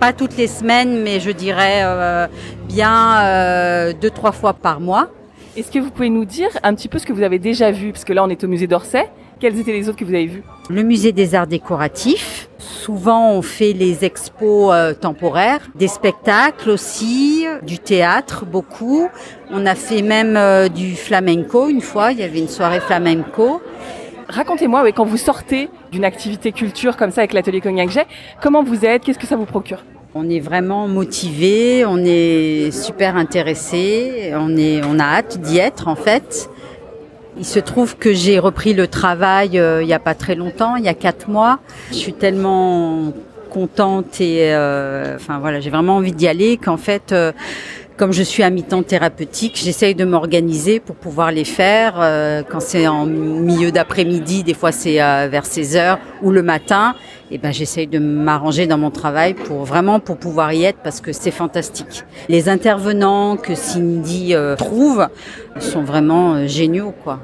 pas 0.00 0.12
toutes 0.14 0.36
les 0.36 0.46
semaines, 0.46 1.02
mais 1.02 1.20
je 1.20 1.30
dirais 1.30 1.82
euh, 1.84 2.26
bien 2.66 3.92
deux 4.00 4.10
trois 4.10 4.32
fois 4.32 4.54
par 4.54 4.80
mois. 4.80 5.08
Est-ce 5.56 5.70
que 5.70 5.78
vous 5.78 5.90
pouvez 5.90 6.10
nous 6.10 6.24
dire 6.24 6.48
un 6.62 6.74
petit 6.74 6.88
peu 6.88 6.98
ce 6.98 7.06
que 7.06 7.12
vous 7.12 7.22
avez 7.22 7.38
déjà 7.38 7.70
vu? 7.70 7.92
Parce 7.92 8.04
que 8.04 8.12
là, 8.12 8.24
on 8.24 8.28
est 8.28 8.42
au 8.42 8.48
musée 8.48 8.66
d'Orsay. 8.66 9.10
Quels 9.40 9.58
étaient 9.58 9.72
les 9.72 9.88
autres 9.88 9.98
que 9.98 10.04
vous 10.04 10.14
avez 10.14 10.26
vus? 10.26 10.42
Le 10.68 10.82
musée 10.82 11.12
des 11.12 11.34
arts 11.34 11.46
décoratifs. 11.46 12.48
Souvent, 12.58 13.32
on 13.32 13.42
fait 13.42 13.72
les 13.72 14.04
expos 14.04 14.70
euh, 14.72 14.92
temporaires, 14.94 15.60
des 15.74 15.88
spectacles 15.88 16.70
aussi, 16.70 17.46
du 17.62 17.78
théâtre 17.78 18.44
beaucoup. 18.44 19.08
On 19.50 19.64
a 19.66 19.74
fait 19.74 20.02
même 20.02 20.36
euh, 20.36 20.68
du 20.68 20.94
flamenco 20.94 21.68
une 21.68 21.80
fois. 21.80 22.12
Il 22.12 22.18
y 22.20 22.22
avait 22.22 22.38
une 22.38 22.48
soirée 22.48 22.80
flamenco. 22.80 23.62
Racontez-moi, 24.30 24.92
quand 24.92 25.04
vous 25.04 25.16
sortez 25.16 25.68
d'une 25.90 26.04
activité 26.04 26.52
culture 26.52 26.96
comme 26.96 27.10
ça 27.10 27.22
avec 27.22 27.32
l'atelier 27.32 27.60
Cognac 27.60 27.90
Jet, 27.90 28.06
comment 28.40 28.62
vous 28.62 28.84
êtes 28.84 29.02
Qu'est-ce 29.02 29.18
que 29.18 29.26
ça 29.26 29.34
vous 29.34 29.44
procure? 29.44 29.82
On 30.14 30.30
est 30.30 30.38
vraiment 30.38 30.86
motivé, 30.86 31.84
on 31.84 31.98
est 31.98 32.70
super 32.70 33.16
intéressé, 33.16 34.32
on, 34.36 34.56
est, 34.56 34.82
on 34.84 35.00
a 35.00 35.04
hâte 35.04 35.40
d'y 35.40 35.58
être 35.58 35.88
en 35.88 35.96
fait. 35.96 36.48
Il 37.38 37.44
se 37.44 37.58
trouve 37.58 37.96
que 37.96 38.12
j'ai 38.12 38.38
repris 38.38 38.72
le 38.72 38.86
travail 38.86 39.58
euh, 39.58 39.82
il 39.82 39.86
n'y 39.86 39.94
a 39.94 39.98
pas 39.98 40.14
très 40.14 40.36
longtemps, 40.36 40.76
il 40.76 40.84
y 40.84 40.88
a 40.88 40.94
quatre 40.94 41.28
mois. 41.28 41.58
Je 41.90 41.96
suis 41.96 42.12
tellement 42.12 43.12
contente 43.50 44.20
et 44.20 44.54
euh, 44.54 45.16
enfin 45.16 45.40
voilà, 45.40 45.58
j'ai 45.58 45.70
vraiment 45.70 45.96
envie 45.96 46.12
d'y 46.12 46.28
aller 46.28 46.56
qu'en 46.56 46.76
fait 46.76 47.10
euh, 47.10 47.32
comme 48.00 48.14
je 48.14 48.22
suis 48.22 48.42
à 48.42 48.48
mi-temps 48.48 48.82
thérapeutique, 48.82 49.60
j'essaye 49.62 49.94
de 49.94 50.06
m'organiser 50.06 50.80
pour 50.80 50.96
pouvoir 50.96 51.32
les 51.32 51.44
faire. 51.44 51.96
Euh, 51.98 52.42
quand 52.48 52.60
c'est 52.60 52.86
en 52.86 53.04
milieu 53.04 53.72
d'après-midi, 53.72 54.42
des 54.42 54.54
fois 54.54 54.72
c'est 54.72 55.02
euh, 55.02 55.28
vers 55.30 55.44
16 55.44 55.76
heures 55.76 55.98
ou 56.22 56.30
le 56.30 56.42
matin, 56.42 56.94
et 57.30 57.36
ben 57.36 57.52
j'essaye 57.52 57.86
de 57.86 57.98
m'arranger 57.98 58.66
dans 58.66 58.78
mon 58.78 58.90
travail 58.90 59.34
pour 59.34 59.64
vraiment 59.66 60.00
pour 60.00 60.16
pouvoir 60.16 60.50
y 60.54 60.64
être 60.64 60.78
parce 60.82 61.02
que 61.02 61.12
c'est 61.12 61.30
fantastique. 61.30 62.04
Les 62.30 62.48
intervenants 62.48 63.36
que 63.36 63.54
Cindy 63.54 64.34
euh, 64.34 64.56
trouve 64.56 65.06
sont 65.58 65.82
vraiment 65.82 66.46
géniaux 66.46 66.94
quoi. 67.04 67.20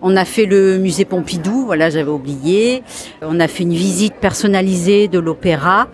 On 0.00 0.16
a 0.16 0.24
fait 0.24 0.46
le 0.46 0.78
musée 0.78 1.04
Pompidou, 1.04 1.66
voilà, 1.66 1.90
j'avais 1.90 2.10
oublié. 2.10 2.82
On 3.20 3.38
a 3.38 3.48
fait 3.48 3.64
une 3.64 3.74
visite 3.74 4.14
personnalisée 4.14 5.08
de 5.08 5.18
l'opéra. 5.18 5.88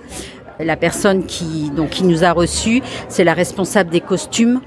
La 0.65 0.77
personne 0.77 1.25
qui, 1.25 1.71
donc, 1.71 1.91
qui 1.91 2.05
nous 2.05 2.25
a 2.25 2.33
reçus, 2.33 2.83
c'est 3.09 3.25
la 3.25 3.35
responsable 3.35 3.91
des 3.91 4.01
costumes 4.01 4.61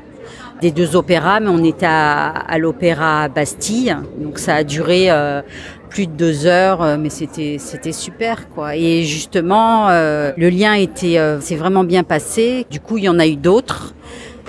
des 0.61 0.71
deux 0.71 0.95
opéras, 0.95 1.39
mais 1.39 1.49
on 1.49 1.63
était 1.63 1.85
à, 1.85 2.29
à 2.29 2.57
l'opéra 2.57 3.27
Bastille, 3.27 3.95
donc 4.17 4.39
ça 4.39 4.55
a 4.55 4.63
duré 4.63 5.11
euh, 5.11 5.41
plus 5.89 6.07
de 6.07 6.13
deux 6.13 6.45
heures, 6.45 6.81
euh, 6.81 6.97
mais 6.97 7.09
c'était 7.09 7.57
c'était 7.59 7.91
super 7.91 8.49
quoi. 8.49 8.75
Et 8.75 9.03
justement, 9.03 9.89
euh, 9.89 10.31
le 10.37 10.49
lien 10.49 10.73
était 10.73 11.19
c'est 11.41 11.55
vraiment 11.55 11.83
bien 11.83 12.03
passé. 12.03 12.65
Du 12.69 12.79
coup, 12.79 12.97
il 12.97 13.03
y 13.03 13.09
en 13.09 13.19
a 13.19 13.27
eu 13.27 13.35
d'autres. 13.35 13.93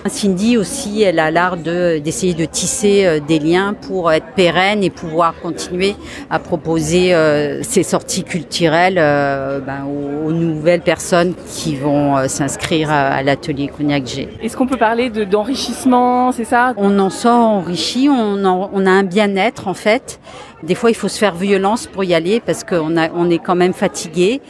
Cindy 0.09 0.57
aussi, 0.57 1.03
elle 1.03 1.19
a 1.19 1.31
l'art 1.31 1.57
de, 1.57 1.99
d'essayer 1.99 2.35
de 2.35 2.45
tisser 2.45 3.05
euh, 3.05 3.21
des 3.21 3.38
liens 3.38 3.75
pour 3.75 4.12
être 4.12 4.27
pérenne 4.35 4.83
et 4.83 4.90
pouvoir 4.90 5.35
continuer 5.40 5.95
à 6.31 6.38
proposer 6.38 7.14
euh, 7.14 7.62
ces 7.62 7.83
sorties 7.83 8.25
culturelles 8.25 8.99
euh, 8.99 9.61
ben, 9.61 9.85
aux, 9.87 10.33
nouvelles 10.33 10.81
personnes 10.81 11.35
qui 11.47 11.77
vont 11.77 12.29
s'inscrire 12.29 12.90
à, 12.90 13.23
l'atelier 13.23 13.69
Cognac 13.69 14.07
G. 14.07 14.29
Est-ce 14.42 14.57
qu'on 14.57 14.66
peut 14.66 14.77
parler 14.77 15.09
de, 15.09 15.25
d'enrichissement, 15.25 16.33
c'est 16.33 16.45
ça? 16.45 16.75
On 16.77 16.99
en 16.99 17.11
sort 17.11 17.40
enrichi, 17.40 18.09
on, 18.11 18.45
en, 18.45 18.71
on 18.73 18.87
a 18.87 18.90
un 18.90 19.05
bien-être 19.05 19.69
en 19.69 19.75
fait. 19.75 20.19
Des 20.67 20.75
fois, 20.75 20.91
il 20.91 20.95
faut 20.95 21.09
se 21.09 21.19
faire 21.19 21.35
violence 21.35 21.87
pour 21.87 22.03
y 22.03 22.13
aller 22.13 22.41
parce 22.41 22.65
qu'on 22.65 22.97
on 22.97 23.31
est 23.31 23.39
quand 23.39 23.55
même 23.55 23.73
fatigué. 23.73 24.41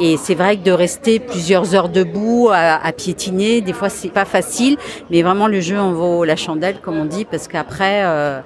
Et 0.00 0.16
c'est 0.16 0.34
vrai 0.34 0.56
que 0.56 0.62
de 0.62 0.72
rester 0.72 1.20
plusieurs 1.20 1.74
heures 1.74 1.90
debout 1.90 2.48
à, 2.50 2.84
à 2.84 2.92
piétiner, 2.92 3.60
des 3.60 3.72
fois, 3.72 3.88
c'est 3.90 4.08
pas 4.08 4.24
facile. 4.24 4.78
Mais 5.10 5.22
vraiment, 5.22 5.48
le 5.48 5.60
jeu 5.60 5.78
en 5.78 5.92
vaut 5.92 6.24
la 6.24 6.36
chandelle, 6.36 6.76
comme 6.80 6.96
on 6.98 7.04
dit, 7.04 7.26
parce 7.26 7.46
qu'après, 7.46 8.02
euh, 8.04 8.40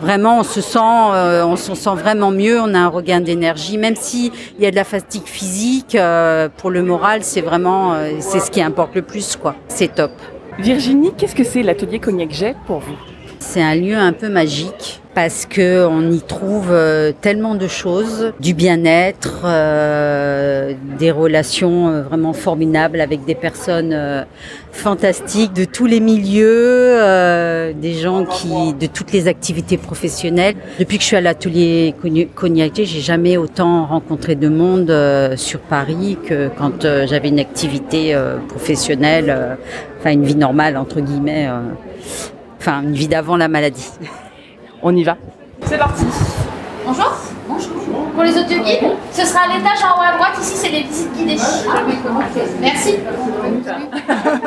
vraiment, 0.00 0.40
on 0.40 0.42
se 0.42 0.62
sent, 0.62 0.78
euh, 0.80 1.44
on 1.44 1.56
se 1.56 1.74
sent 1.74 1.94
vraiment 1.96 2.30
mieux. 2.30 2.58
On 2.60 2.72
a 2.74 2.78
un 2.78 2.88
regain 2.88 3.20
d'énergie, 3.20 3.76
même 3.76 3.96
si 3.96 4.32
il 4.58 4.64
y 4.64 4.66
a 4.66 4.70
de 4.70 4.76
la 4.76 4.84
fatigue 4.84 5.26
physique. 5.26 5.94
Euh, 5.94 6.48
pour 6.56 6.70
le 6.70 6.82
moral, 6.82 7.22
c'est 7.22 7.42
vraiment, 7.42 7.92
euh, 7.92 8.12
c'est 8.20 8.40
ce 8.40 8.50
qui 8.50 8.62
importe 8.62 8.94
le 8.94 9.02
plus, 9.02 9.36
quoi. 9.36 9.54
C'est 9.68 9.94
top. 9.94 10.12
Virginie, 10.58 11.12
qu'est-ce 11.16 11.34
que 11.34 11.44
c'est 11.44 11.62
l'atelier 11.62 11.98
Cognac 11.98 12.30
Jet 12.32 12.56
pour 12.66 12.78
vous? 12.78 12.96
C'est 13.40 13.62
un 13.62 13.74
lieu 13.74 13.96
un 13.96 14.12
peu 14.12 14.28
magique 14.28 15.00
parce 15.14 15.44
que 15.44 15.84
on 15.86 16.12
y 16.12 16.20
trouve 16.20 16.68
euh, 16.70 17.10
tellement 17.20 17.56
de 17.56 17.66
choses, 17.66 18.32
du 18.38 18.54
bien-être, 18.54 19.40
euh, 19.44 20.74
des 20.98 21.10
relations 21.10 21.88
euh, 21.88 22.02
vraiment 22.02 22.32
formidables 22.32 23.00
avec 23.00 23.24
des 23.24 23.34
personnes 23.34 23.92
euh, 23.92 24.22
fantastiques 24.70 25.52
de 25.52 25.64
tous 25.64 25.86
les 25.86 25.98
milieux, 25.98 26.46
euh, 26.46 27.72
des 27.72 27.94
gens 27.94 28.24
qui 28.24 28.72
de 28.74 28.86
toutes 28.86 29.10
les 29.12 29.26
activités 29.26 29.78
professionnelles. 29.78 30.54
Depuis 30.78 30.98
que 30.98 31.02
je 31.02 31.08
suis 31.08 31.16
à 31.16 31.20
l'atelier 31.20 31.94
Cognac, 32.34 32.72
j'ai 32.76 33.00
jamais 33.00 33.36
autant 33.36 33.86
rencontré 33.86 34.36
de 34.36 34.48
monde 34.48 34.94
sur 35.36 35.60
Paris 35.60 36.18
que 36.24 36.50
quand 36.56 36.82
j'avais 36.82 37.28
une 37.30 37.40
activité 37.40 38.16
professionnelle, 38.48 39.56
enfin 39.98 40.12
une 40.12 40.24
vie 40.24 40.36
normale 40.36 40.76
entre 40.76 41.00
guillemets, 41.00 41.48
enfin 42.60 42.82
une 42.82 42.92
vie 42.92 43.08
d'avant 43.08 43.36
la 43.36 43.48
maladie. 43.48 43.90
On 44.82 44.94
y 44.94 45.02
va. 45.02 45.16
C'est 45.64 45.78
parti. 45.78 46.04
Bonjour. 46.86 47.12
Bonjour. 47.48 47.72
Pour 48.14 48.22
les 48.22 48.36
audioguides, 48.38 48.96
ce 49.12 49.24
sera 49.24 49.40
à 49.44 49.48
l'étage 49.48 49.82
en 49.82 49.98
haut 49.98 50.02
à 50.02 50.16
droite. 50.16 50.32
Ici, 50.40 50.56
c'est 50.56 50.68
les 50.68 50.82
visites 50.82 51.12
guidées. 51.14 51.36
Merci. 52.60 52.96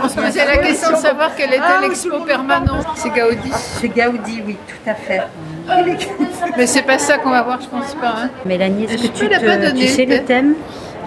On 0.03 0.07
se 0.07 0.15
posait 0.15 0.45
la 0.45 0.57
question 0.57 0.91
de 0.91 0.95
savoir 0.95 1.35
quelle 1.35 1.53
était 1.53 1.81
l'expo 1.81 2.19
permanente. 2.21 2.85
C'est 2.95 3.09
Gaudi. 3.09 3.51
C'est 3.51 3.89
Gaudi, 3.89 4.43
oui, 4.45 4.57
tout 4.67 4.89
à 4.89 4.95
fait. 4.95 5.21
Mais 6.57 6.67
c'est 6.67 6.83
pas 6.83 6.97
ça 6.97 7.17
qu'on 7.17 7.31
va 7.31 7.41
voir, 7.41 7.59
je 7.61 7.67
pense 7.67 7.93
pas. 7.95 8.13
Hein. 8.23 8.29
Mélanie, 8.45 8.85
est-ce 8.85 9.07
que 9.07 9.17
tu, 9.17 9.27
la 9.27 9.39
pas 9.39 9.57
te, 9.57 9.75
tu 9.75 9.87
sais 9.87 10.05
le 10.05 10.23
thème 10.23 10.55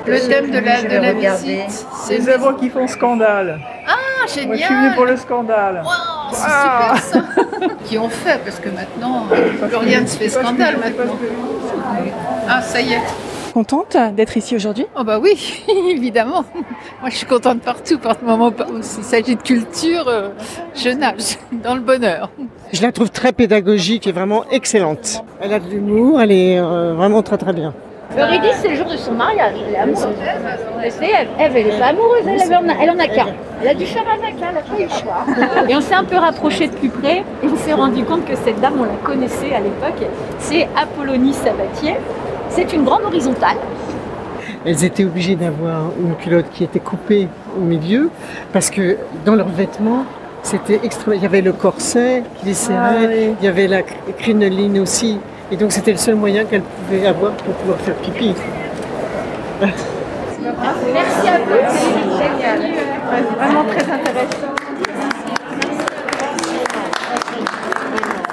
Le 0.07 0.19
thème 0.21 0.51
de 0.51 0.59
la, 0.59 0.83
de 0.83 0.97
la 0.97 1.13
visite. 1.13 1.87
C'est 2.05 2.19
Les 2.19 2.29
œuvres 2.29 2.57
qui 2.57 2.69
font 2.71 2.87
scandale. 2.87 3.61
Ah, 3.87 3.95
Moi, 4.47 4.57
je 4.57 4.63
suis 4.63 4.71
venue 4.71 4.79
génial. 4.83 4.95
pour 4.95 5.05
le 5.07 5.17
scandale. 5.17 5.83
Oh, 5.85 5.89
c'est 6.33 6.43
Ah. 6.47 6.95
super 6.97 7.25
ça. 7.25 7.69
qui 7.85 7.99
ont 7.99 8.09
fait, 8.09 8.41
parce 8.45 8.59
que 8.59 8.69
maintenant, 8.69 9.25
plus 9.69 9.77
rien 9.77 10.01
ne 10.01 10.07
se 10.07 10.17
fait 10.17 10.29
scandale 10.29 10.77
maintenant. 10.79 11.17
Ah, 12.49 12.61
ça 12.63 12.81
y 12.81 12.93
est. 12.93 13.01
Contente 13.55 13.97
d'être 14.15 14.37
ici 14.37 14.55
aujourd'hui? 14.55 14.87
Oh 14.99 15.03
bah 15.03 15.19
oui, 15.19 15.65
évidemment. 15.91 16.45
Moi, 17.01 17.09
je 17.09 17.17
suis 17.17 17.27
contente 17.27 17.63
partout, 17.63 17.99
par 17.99 18.17
le 18.21 18.27
moment 18.27 18.49
où 18.49 18.77
il 18.77 18.83
s'agit 18.85 19.35
de 19.37 19.41
culture, 19.41 20.07
euh, 20.09 20.29
je 20.75 20.91
nage 20.91 21.39
dans 21.65 21.75
le 21.75 21.81
bonheur. 21.81 22.31
Je 22.75 22.83
la 22.83 22.93
trouve 22.93 23.11
très 23.11 23.33
pédagogique 23.33 24.07
et 24.07 24.13
vraiment 24.13 24.45
excellente. 24.51 25.25
Elle 25.41 25.55
a 25.55 25.59
de 25.59 25.71
l'humour, 25.71 26.21
elle 26.21 26.33
est 26.33 26.59
euh, 26.59 26.93
vraiment 26.95 27.23
très 27.23 27.39
très 27.39 27.55
bien. 27.55 27.73
Eurydice, 28.19 28.57
c'est 28.63 28.69
le 28.69 28.77
jour 28.77 28.87
de 28.87 28.97
son 28.97 29.13
mariage. 29.13 29.55
Elle 29.69 29.75
est 29.75 29.79
amoureuse. 29.79 30.15
Et 30.85 30.91
c'est 30.91 31.05
Eve. 31.07 31.29
Eve, 31.39 31.57
elle 31.57 31.67
est 31.69 31.79
pas 31.79 31.87
amoureuse. 31.87 32.23
Elle, 32.27 32.41
elle 32.43 32.57
en 32.57 32.69
a, 32.69 32.73
elle 32.83 32.91
en 32.91 32.99
a 32.99 33.09
qu'un. 33.09 33.27
Elle 33.63 33.69
a 33.69 33.75
dû 33.75 33.87
faire 33.87 34.05
avec, 34.13 34.35
elle 34.37 34.55
n'a 34.55 34.61
pas 34.61 34.79
eu 34.79 34.85
le 34.85 34.89
choix. 34.89 35.25
Et 35.69 35.75
on 35.77 35.81
s'est 35.81 35.95
un 35.95 36.05
peu 36.05 36.17
rapproché 36.17 36.69
de 36.69 36.75
plus 36.75 36.89
près 36.89 37.19
et 37.43 37.47
on 37.47 37.57
s'est 37.57 37.73
rendu 37.73 38.05
compte 38.05 38.25
que 38.25 38.35
cette 38.37 38.61
dame, 38.61 38.75
on 38.79 38.85
la 38.85 38.97
connaissait 39.03 39.55
à 39.55 39.61
l'époque. 39.61 40.07
C'est 40.39 40.69
Apollonie 40.77 41.33
Sabatier. 41.33 41.97
C'est 42.51 42.73
une 42.73 42.85
grande 42.85 43.03
horizontale. 43.05 43.57
Elles 44.65 44.85
étaient 44.85 45.05
obligées 45.05 45.37
d'avoir 45.37 45.91
une 46.01 46.15
culotte 46.17 46.47
qui 46.53 46.65
était 46.65 46.81
coupée 46.81 47.29
au 47.57 47.61
milieu 47.61 48.11
parce 48.53 48.71
que 48.71 48.97
dans 49.25 49.35
leurs 49.35 49.49
vêtements, 49.49 50.05
c'était 50.43 50.81
extrêmement. 50.83 51.17
Il 51.19 51.23
y 51.23 51.27
avait 51.27 51.41
le 51.43 51.53
corset 51.53 52.23
qui 52.41 52.47
les 52.47 52.55
serrait, 52.55 53.35
il 53.41 53.45
y 53.45 53.49
avait 53.49 53.69
la 53.69 53.81
cr- 53.81 53.95
crinoline 54.19 54.79
aussi. 54.81 55.19
Et 55.51 55.57
donc 55.57 55.73
c'était 55.73 55.93
le 55.93 55.99
seul 55.99 56.17
moyen 56.17 56.45
qu'elles 56.45 56.63
pouvaient 56.63 57.07
avoir 57.07 57.33
pour 57.35 57.55
pouvoir 57.55 57.79
faire 57.81 57.95
pipi. 57.97 58.35
Merci 59.61 61.29
à 61.29 61.39
vous. 61.39 61.55
C'est 61.71 62.25
génial. 62.25 62.61
Vraiment 63.37 63.65
très 63.65 63.93
intéressant. 63.93 64.55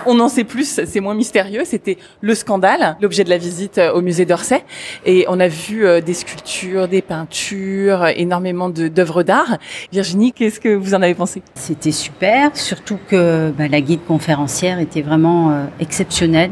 On 0.06 0.20
en 0.20 0.28
sait 0.28 0.44
plus, 0.44 0.82
c'est 0.86 1.00
moins 1.00 1.14
mystérieux. 1.16 1.62
C'était 1.64 1.98
le 2.20 2.36
scandale, 2.36 2.98
l'objet 3.00 3.24
de 3.24 3.30
la 3.30 3.38
visite 3.38 3.78
euh, 3.78 3.94
au 3.94 4.02
musée 4.02 4.26
d'Orsay. 4.26 4.62
Et 5.06 5.26
on 5.30 5.40
a 5.40 5.48
vu 5.48 5.86
euh, 5.86 6.02
des 6.02 6.14
sculptures, 6.14 6.90
des 6.90 7.02
peintures, 7.02 8.08
énormément 8.18 8.68
de- 8.70 8.90
d'œuvres 8.90 9.24
d'art. 9.24 9.58
Virginie, 9.94 10.34
qu'est-ce 10.34 10.60
que 10.60 10.76
vous 10.76 10.94
en 10.94 11.02
avez 11.02 11.14
pensé? 11.16 11.42
C'était 11.56 11.94
super, 11.94 12.50
surtout 12.54 12.98
que 13.08 13.52
bah, 13.58 13.70
la 13.70 13.80
guide 13.80 14.04
conférencière 14.06 14.80
était 14.80 15.02
vraiment 15.04 15.52
euh, 15.52 15.64
exceptionnelle. 15.80 16.52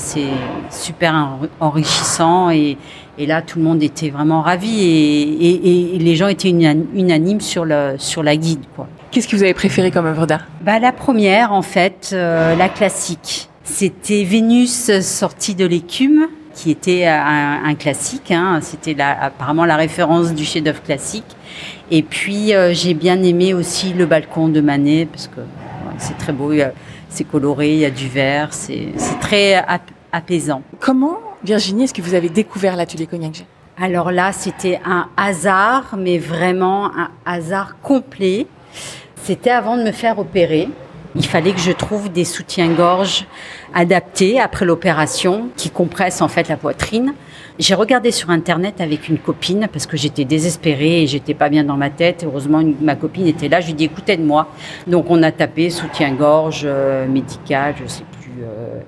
C'est 0.00 0.28
super 0.70 1.12
enri- 1.12 1.48
enrichissant 1.60 2.50
et, 2.50 2.78
et 3.18 3.26
là 3.26 3.42
tout 3.42 3.58
le 3.58 3.64
monde 3.64 3.82
était 3.82 4.10
vraiment 4.10 4.42
ravi 4.42 4.80
et, 4.80 5.22
et- 5.22 5.96
et 5.96 5.98
les 5.98 6.14
gens 6.16 6.28
étaient 6.28 6.48
unan- 6.50 6.86
unanimes 6.94 7.40
sur, 7.40 7.64
le, 7.64 7.96
sur 7.98 8.22
la 8.22 8.36
guide. 8.36 8.60
Qu'est-ce 9.10 9.26
que 9.26 9.34
vous 9.34 9.42
avez 9.42 9.54
préféré 9.54 9.90
comme 9.90 10.06
œuvre 10.06 10.26
d'art? 10.26 10.46
Bah, 10.62 10.78
la 10.78 10.92
première, 10.92 11.52
en 11.52 11.62
fait, 11.62 12.10
euh, 12.12 12.54
la 12.54 12.68
classique. 12.68 13.48
C'était 13.64 14.22
Vénus 14.22 15.00
sortie 15.00 15.54
de 15.54 15.66
l'écume, 15.66 16.26
qui 16.54 16.70
était 16.70 17.06
un, 17.06 17.60
un 17.64 17.74
classique. 17.74 18.30
Hein. 18.30 18.60
C'était 18.62 18.96
apparemment 19.00 19.64
la 19.64 19.76
référence 19.76 20.32
du 20.34 20.44
chef-d'œuvre 20.44 20.82
classique. 20.82 21.24
Et 21.90 22.02
puis, 22.02 22.54
euh, 22.54 22.72
j'ai 22.74 22.94
bien 22.94 23.22
aimé 23.22 23.54
aussi 23.54 23.94
le 23.94 24.06
balcon 24.06 24.48
de 24.48 24.60
Manet, 24.60 25.06
parce 25.06 25.26
que 25.28 25.40
ouais, 25.40 25.94
c'est 25.98 26.16
très 26.18 26.32
beau, 26.32 26.52
a- 26.52 26.72
c'est 27.08 27.24
coloré, 27.24 27.72
il 27.74 27.78
y 27.80 27.84
a 27.84 27.90
du 27.90 28.08
vert, 28.08 28.52
c'est 28.52 28.88
très 29.20 29.54
ap- 29.54 29.90
apaisant. 30.12 30.62
Comment 30.80 31.18
Virginie, 31.44 31.84
est-ce 31.84 31.94
que 31.94 32.02
vous 32.02 32.14
avez 32.14 32.28
découvert 32.28 32.74
l'atelier 32.76 33.06
Cognac 33.06 33.44
Alors 33.80 34.10
là, 34.10 34.32
c'était 34.32 34.80
un 34.84 35.08
hasard, 35.16 35.94
mais 35.96 36.18
vraiment 36.18 36.86
un 36.96 37.10
hasard 37.24 37.76
complet. 37.82 38.46
C'était 39.22 39.50
avant 39.50 39.76
de 39.76 39.82
me 39.84 39.92
faire 39.92 40.18
opérer. 40.18 40.68
Il 41.18 41.26
fallait 41.26 41.52
que 41.52 41.58
je 41.60 41.72
trouve 41.72 42.10
des 42.12 42.24
soutiens-gorge 42.24 43.26
adaptés 43.74 44.38
après 44.40 44.64
l'opération 44.64 45.48
qui 45.56 45.68
compressent 45.68 46.22
en 46.22 46.28
fait 46.28 46.48
la 46.48 46.56
poitrine. 46.56 47.12
J'ai 47.58 47.74
regardé 47.74 48.12
sur 48.12 48.30
internet 48.30 48.80
avec 48.80 49.08
une 49.08 49.18
copine 49.18 49.66
parce 49.72 49.86
que 49.86 49.96
j'étais 49.96 50.24
désespérée 50.24 51.02
et 51.02 51.06
j'étais 51.08 51.34
pas 51.34 51.48
bien 51.48 51.64
dans 51.64 51.76
ma 51.76 51.90
tête. 51.90 52.22
Heureusement, 52.24 52.62
ma 52.80 52.94
copine 52.94 53.26
était 53.26 53.48
là. 53.48 53.60
Je 53.60 53.66
lui 53.66 53.74
dit 53.74 53.84
écoutez 53.84 54.16
de 54.16 54.22
moi. 54.22 54.46
Donc 54.86 55.06
on 55.10 55.20
a 55.24 55.32
tapé 55.32 55.70
soutien-gorge 55.70 56.62
euh, 56.64 57.08
médical, 57.08 57.74
je 57.82 57.88
sais 57.88 58.04
plus. 58.20 58.44
euh. 58.44 58.80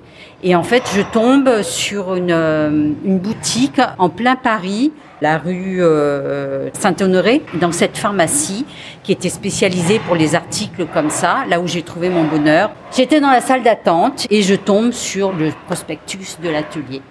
Et 0.42 0.54
en 0.54 0.62
fait, 0.62 0.82
je 0.94 1.02
tombe 1.02 1.60
sur 1.62 2.14
une, 2.14 2.30
euh, 2.30 2.92
une 3.04 3.18
boutique 3.18 3.80
en 3.98 4.08
plein 4.08 4.36
Paris, 4.36 4.90
la 5.20 5.36
rue 5.36 5.82
euh, 5.82 6.70
Saint-Honoré, 6.72 7.42
dans 7.60 7.72
cette 7.72 7.98
pharmacie 7.98 8.64
qui 9.02 9.12
était 9.12 9.28
spécialisée 9.28 9.98
pour 9.98 10.16
les 10.16 10.34
articles 10.34 10.86
comme 10.86 11.10
ça, 11.10 11.44
là 11.48 11.60
où 11.60 11.66
j'ai 11.66 11.82
trouvé 11.82 12.08
mon 12.08 12.24
bonheur. 12.24 12.70
J'étais 12.96 13.20
dans 13.20 13.30
la 13.30 13.42
salle 13.42 13.62
d'attente 13.62 14.26
et 14.30 14.40
je 14.40 14.54
tombe 14.54 14.92
sur 14.92 15.32
le 15.32 15.50
prospectus 15.66 16.38
de 16.42 16.48
l'atelier. 16.48 17.02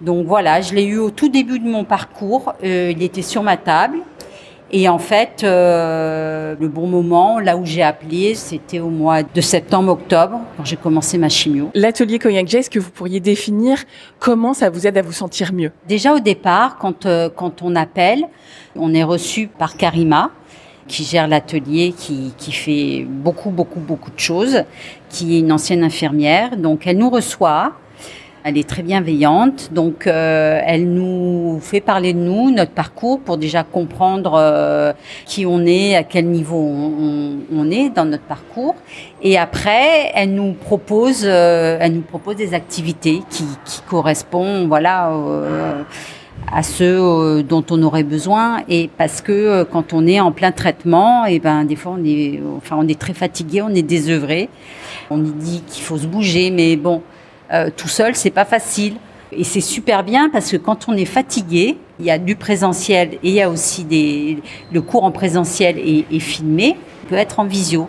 Donc 0.00 0.26
voilà, 0.26 0.60
je 0.60 0.74
l'ai 0.74 0.84
eu 0.84 0.98
au 0.98 1.10
tout 1.10 1.28
début 1.28 1.60
de 1.60 1.68
mon 1.68 1.84
parcours. 1.84 2.52
Euh, 2.64 2.92
il 2.94 3.02
était 3.02 3.22
sur 3.22 3.44
ma 3.44 3.56
table. 3.56 3.98
Et 4.72 4.88
en 4.88 4.98
fait, 4.98 5.42
euh, 5.44 6.56
le 6.58 6.68
bon 6.68 6.86
moment, 6.86 7.38
là 7.38 7.56
où 7.56 7.64
j'ai 7.64 7.82
appelé, 7.82 8.34
c'était 8.34 8.80
au 8.80 8.88
mois 8.88 9.22
de 9.22 9.40
septembre-octobre, 9.40 10.40
quand 10.56 10.64
j'ai 10.64 10.76
commencé 10.76 11.18
ma 11.18 11.28
chimio. 11.28 11.70
L'atelier 11.74 12.18
Cognac 12.18 12.48
G, 12.48 12.58
est-ce 12.58 12.70
que 12.70 12.80
vous 12.80 12.90
pourriez 12.90 13.20
définir 13.20 13.78
comment 14.18 14.54
ça 14.54 14.70
vous 14.70 14.86
aide 14.86 14.98
à 14.98 15.02
vous 15.02 15.12
sentir 15.12 15.52
mieux? 15.52 15.70
Déjà 15.86 16.14
au 16.14 16.18
départ, 16.18 16.78
quand, 16.78 17.06
euh, 17.06 17.28
quand 17.34 17.62
on 17.62 17.76
appelle, 17.76 18.24
on 18.74 18.94
est 18.94 19.04
reçu 19.04 19.46
par 19.46 19.76
Karima, 19.76 20.30
qui 20.88 21.04
gère 21.04 21.28
l'atelier, 21.28 21.94
qui, 21.96 22.32
qui 22.36 22.52
fait 22.52 23.06
beaucoup, 23.08 23.50
beaucoup, 23.50 23.80
beaucoup 23.80 24.10
de 24.10 24.18
choses, 24.18 24.64
qui 25.08 25.36
est 25.36 25.40
une 25.40 25.52
ancienne 25.52 25.84
infirmière. 25.84 26.56
Donc 26.56 26.86
elle 26.86 26.98
nous 26.98 27.10
reçoit. 27.10 27.72
Elle 28.46 28.58
est 28.58 28.68
très 28.68 28.82
bienveillante, 28.82 29.70
donc 29.72 30.06
euh, 30.06 30.60
elle 30.66 30.92
nous 30.92 31.58
fait 31.62 31.80
parler 31.80 32.12
de 32.12 32.18
nous, 32.18 32.50
notre 32.50 32.72
parcours, 32.72 33.18
pour 33.20 33.38
déjà 33.38 33.62
comprendre 33.62 34.34
euh, 34.34 34.92
qui 35.24 35.46
on 35.46 35.64
est, 35.64 35.96
à 35.96 36.02
quel 36.02 36.26
niveau 36.26 36.58
on, 36.58 37.38
on- 37.56 37.70
est 37.70 37.88
dans 37.88 38.04
notre 38.04 38.24
parcours. 38.24 38.74
Et 39.22 39.38
après, 39.38 40.12
elle 40.14 40.34
nous 40.34 40.52
propose, 40.52 41.22
euh, 41.24 41.78
elle 41.80 41.94
nous 41.94 42.02
propose 42.02 42.36
des 42.36 42.52
activités 42.52 43.22
qui, 43.30 43.44
qui 43.64 43.80
correspondent, 43.88 44.68
voilà. 44.68 45.10
euh, 45.12 45.82
à 46.52 46.62
ceux 46.62 46.98
euh, 47.00 47.42
dont 47.42 47.64
on 47.70 47.82
aurait 47.82 48.02
besoin 48.02 48.58
et 48.68 48.90
parce 48.98 49.22
que 49.22 49.32
euh, 49.32 49.64
quand 49.64 49.94
on 49.94 50.06
est 50.06 50.20
en 50.20 50.30
plein 50.30 50.52
traitement 50.52 51.24
et 51.24 51.38
ben 51.38 51.64
des 51.64 51.76
fois 51.76 51.96
on 51.98 52.04
est 52.04 52.38
enfin 52.58 52.76
on 52.78 52.86
est 52.86 52.98
très 53.00 53.14
fatigué 53.14 53.62
on 53.62 53.70
est 53.70 53.82
désœuvré 53.82 54.50
on 55.10 55.16
nous 55.16 55.32
dit 55.32 55.62
qu'il 55.66 55.82
faut 55.84 55.96
se 55.96 56.06
bouger 56.06 56.50
mais 56.50 56.76
bon 56.76 57.00
euh, 57.52 57.70
tout 57.74 57.88
seul 57.88 58.14
c'est 58.14 58.30
pas 58.30 58.44
facile 58.44 58.94
et 59.32 59.44
c'est 59.44 59.60
super 59.60 60.04
bien 60.04 60.30
parce 60.30 60.50
que 60.50 60.56
quand 60.56 60.88
on 60.88 60.96
est 60.96 61.04
fatigué 61.04 61.76
il 62.00 62.06
y 62.06 62.10
a 62.10 62.18
du 62.18 62.36
présentiel 62.36 63.14
et 63.14 63.28
il 63.28 63.34
y 63.34 63.42
a 63.42 63.50
aussi 63.50 63.84
des 63.84 64.38
le 64.72 64.82
cours 64.82 65.04
en 65.04 65.10
présentiel 65.10 65.78
est 65.78 66.18
filmé 66.18 66.76
il 67.02 67.08
peut 67.08 67.16
être 67.16 67.40
en 67.40 67.44
visio 67.44 67.88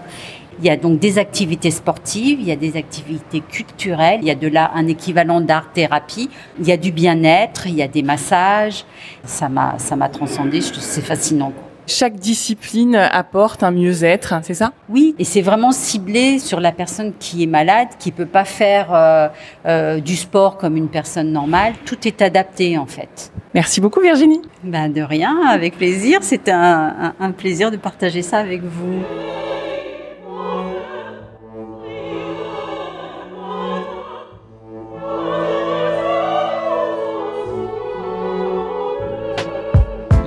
il 0.60 0.66
y 0.66 0.70
a 0.70 0.78
donc 0.78 1.00
des 1.00 1.20
activités 1.20 1.72
sportives, 1.72 2.40
il 2.40 2.48
y 2.48 2.52
a 2.52 2.56
des 2.56 2.78
activités 2.78 3.42
culturelles, 3.42 4.20
il 4.22 4.28
y 4.28 4.32
a 4.32 4.36
de 4.36 4.48
là 4.48 4.72
un 4.74 4.88
équivalent 4.88 5.42
d'art-thérapie, 5.42 6.30
il 6.60 6.66
y 6.66 6.72
a 6.72 6.78
du 6.78 6.92
bien-être, 6.92 7.68
il 7.68 7.76
y 7.76 7.82
a 7.82 7.88
des 7.88 8.04
massages. 8.04 8.86
Ça 9.26 9.50
m'a, 9.50 9.78
ça 9.80 9.98
transcendé, 10.08 10.62
c'est 10.62 11.02
fascinant. 11.02 11.52
Chaque 11.88 12.16
discipline 12.16 12.96
apporte 12.96 13.62
un 13.62 13.70
mieux-être, 13.72 14.34
c'est 14.44 14.56
ça? 14.56 14.72
Oui, 14.90 15.14
et 15.20 15.24
c'est 15.24 15.42
vraiment 15.42 15.72
ciblé 15.72 16.40
sur 16.40 16.60
la 16.60 16.72
personne 16.72 17.14
qui 17.20 17.44
est 17.44 17.48
malade, 17.48 17.90
qui 18.00 18.12
peut 18.12 18.26
pas 18.26 18.44
faire 18.44 18.88
euh, 18.94 19.28
euh, 19.68 20.00
du 20.00 20.16
sport 20.16 20.58
comme 20.58 20.78
une 20.78 20.88
personne 20.90 21.32
normale. 21.32 21.74
Tout 21.86 22.08
est 22.08 22.22
adapté 22.24 22.78
en 22.80 22.88
fait. 22.88 23.32
Merci 23.54 23.82
beaucoup 23.82 24.02
Virginie. 24.02 24.42
Ben 24.64 24.92
de 24.92 25.02
rien, 25.02 25.38
avec 25.48 25.78
plaisir. 25.78 26.20
C'était 26.24 26.52
un, 26.52 26.96
un- 27.00 27.14
un 27.20 27.32
plaisir 27.32 27.70
de 27.70 27.78
partager 27.78 28.22
ça 28.24 28.40
avec 28.40 28.64
vous. 28.64 29.04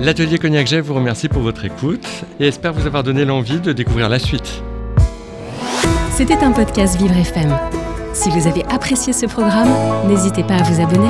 L'atelier 0.01 0.39
Cognac 0.39 0.71
vous 0.75 0.93
remercie 0.93 1.27
pour 1.27 1.41
votre 1.41 1.65
écoute 1.65 2.07
et 2.39 2.47
espère 2.47 2.71
vous 2.71 2.87
avoir 2.87 3.03
donné 3.03 3.25
l'envie 3.25 3.59
de 3.59 3.73
découvrir 3.73 4.07
la 4.07 4.17
suite. 4.17 4.63
C'était 6.11 6.37
un 6.37 6.51
podcast 6.51 6.97
Vivre 6.97 7.17
FM. 7.17 7.57
Si 8.13 8.29
vous 8.29 8.47
avez 8.47 8.63
apprécié 8.65 9.11
ce 9.11 9.25
programme, 9.25 9.69
n'hésitez 10.07 10.43
pas 10.43 10.55
à 10.55 10.63
vous 10.63 10.81
abonner. 10.81 11.09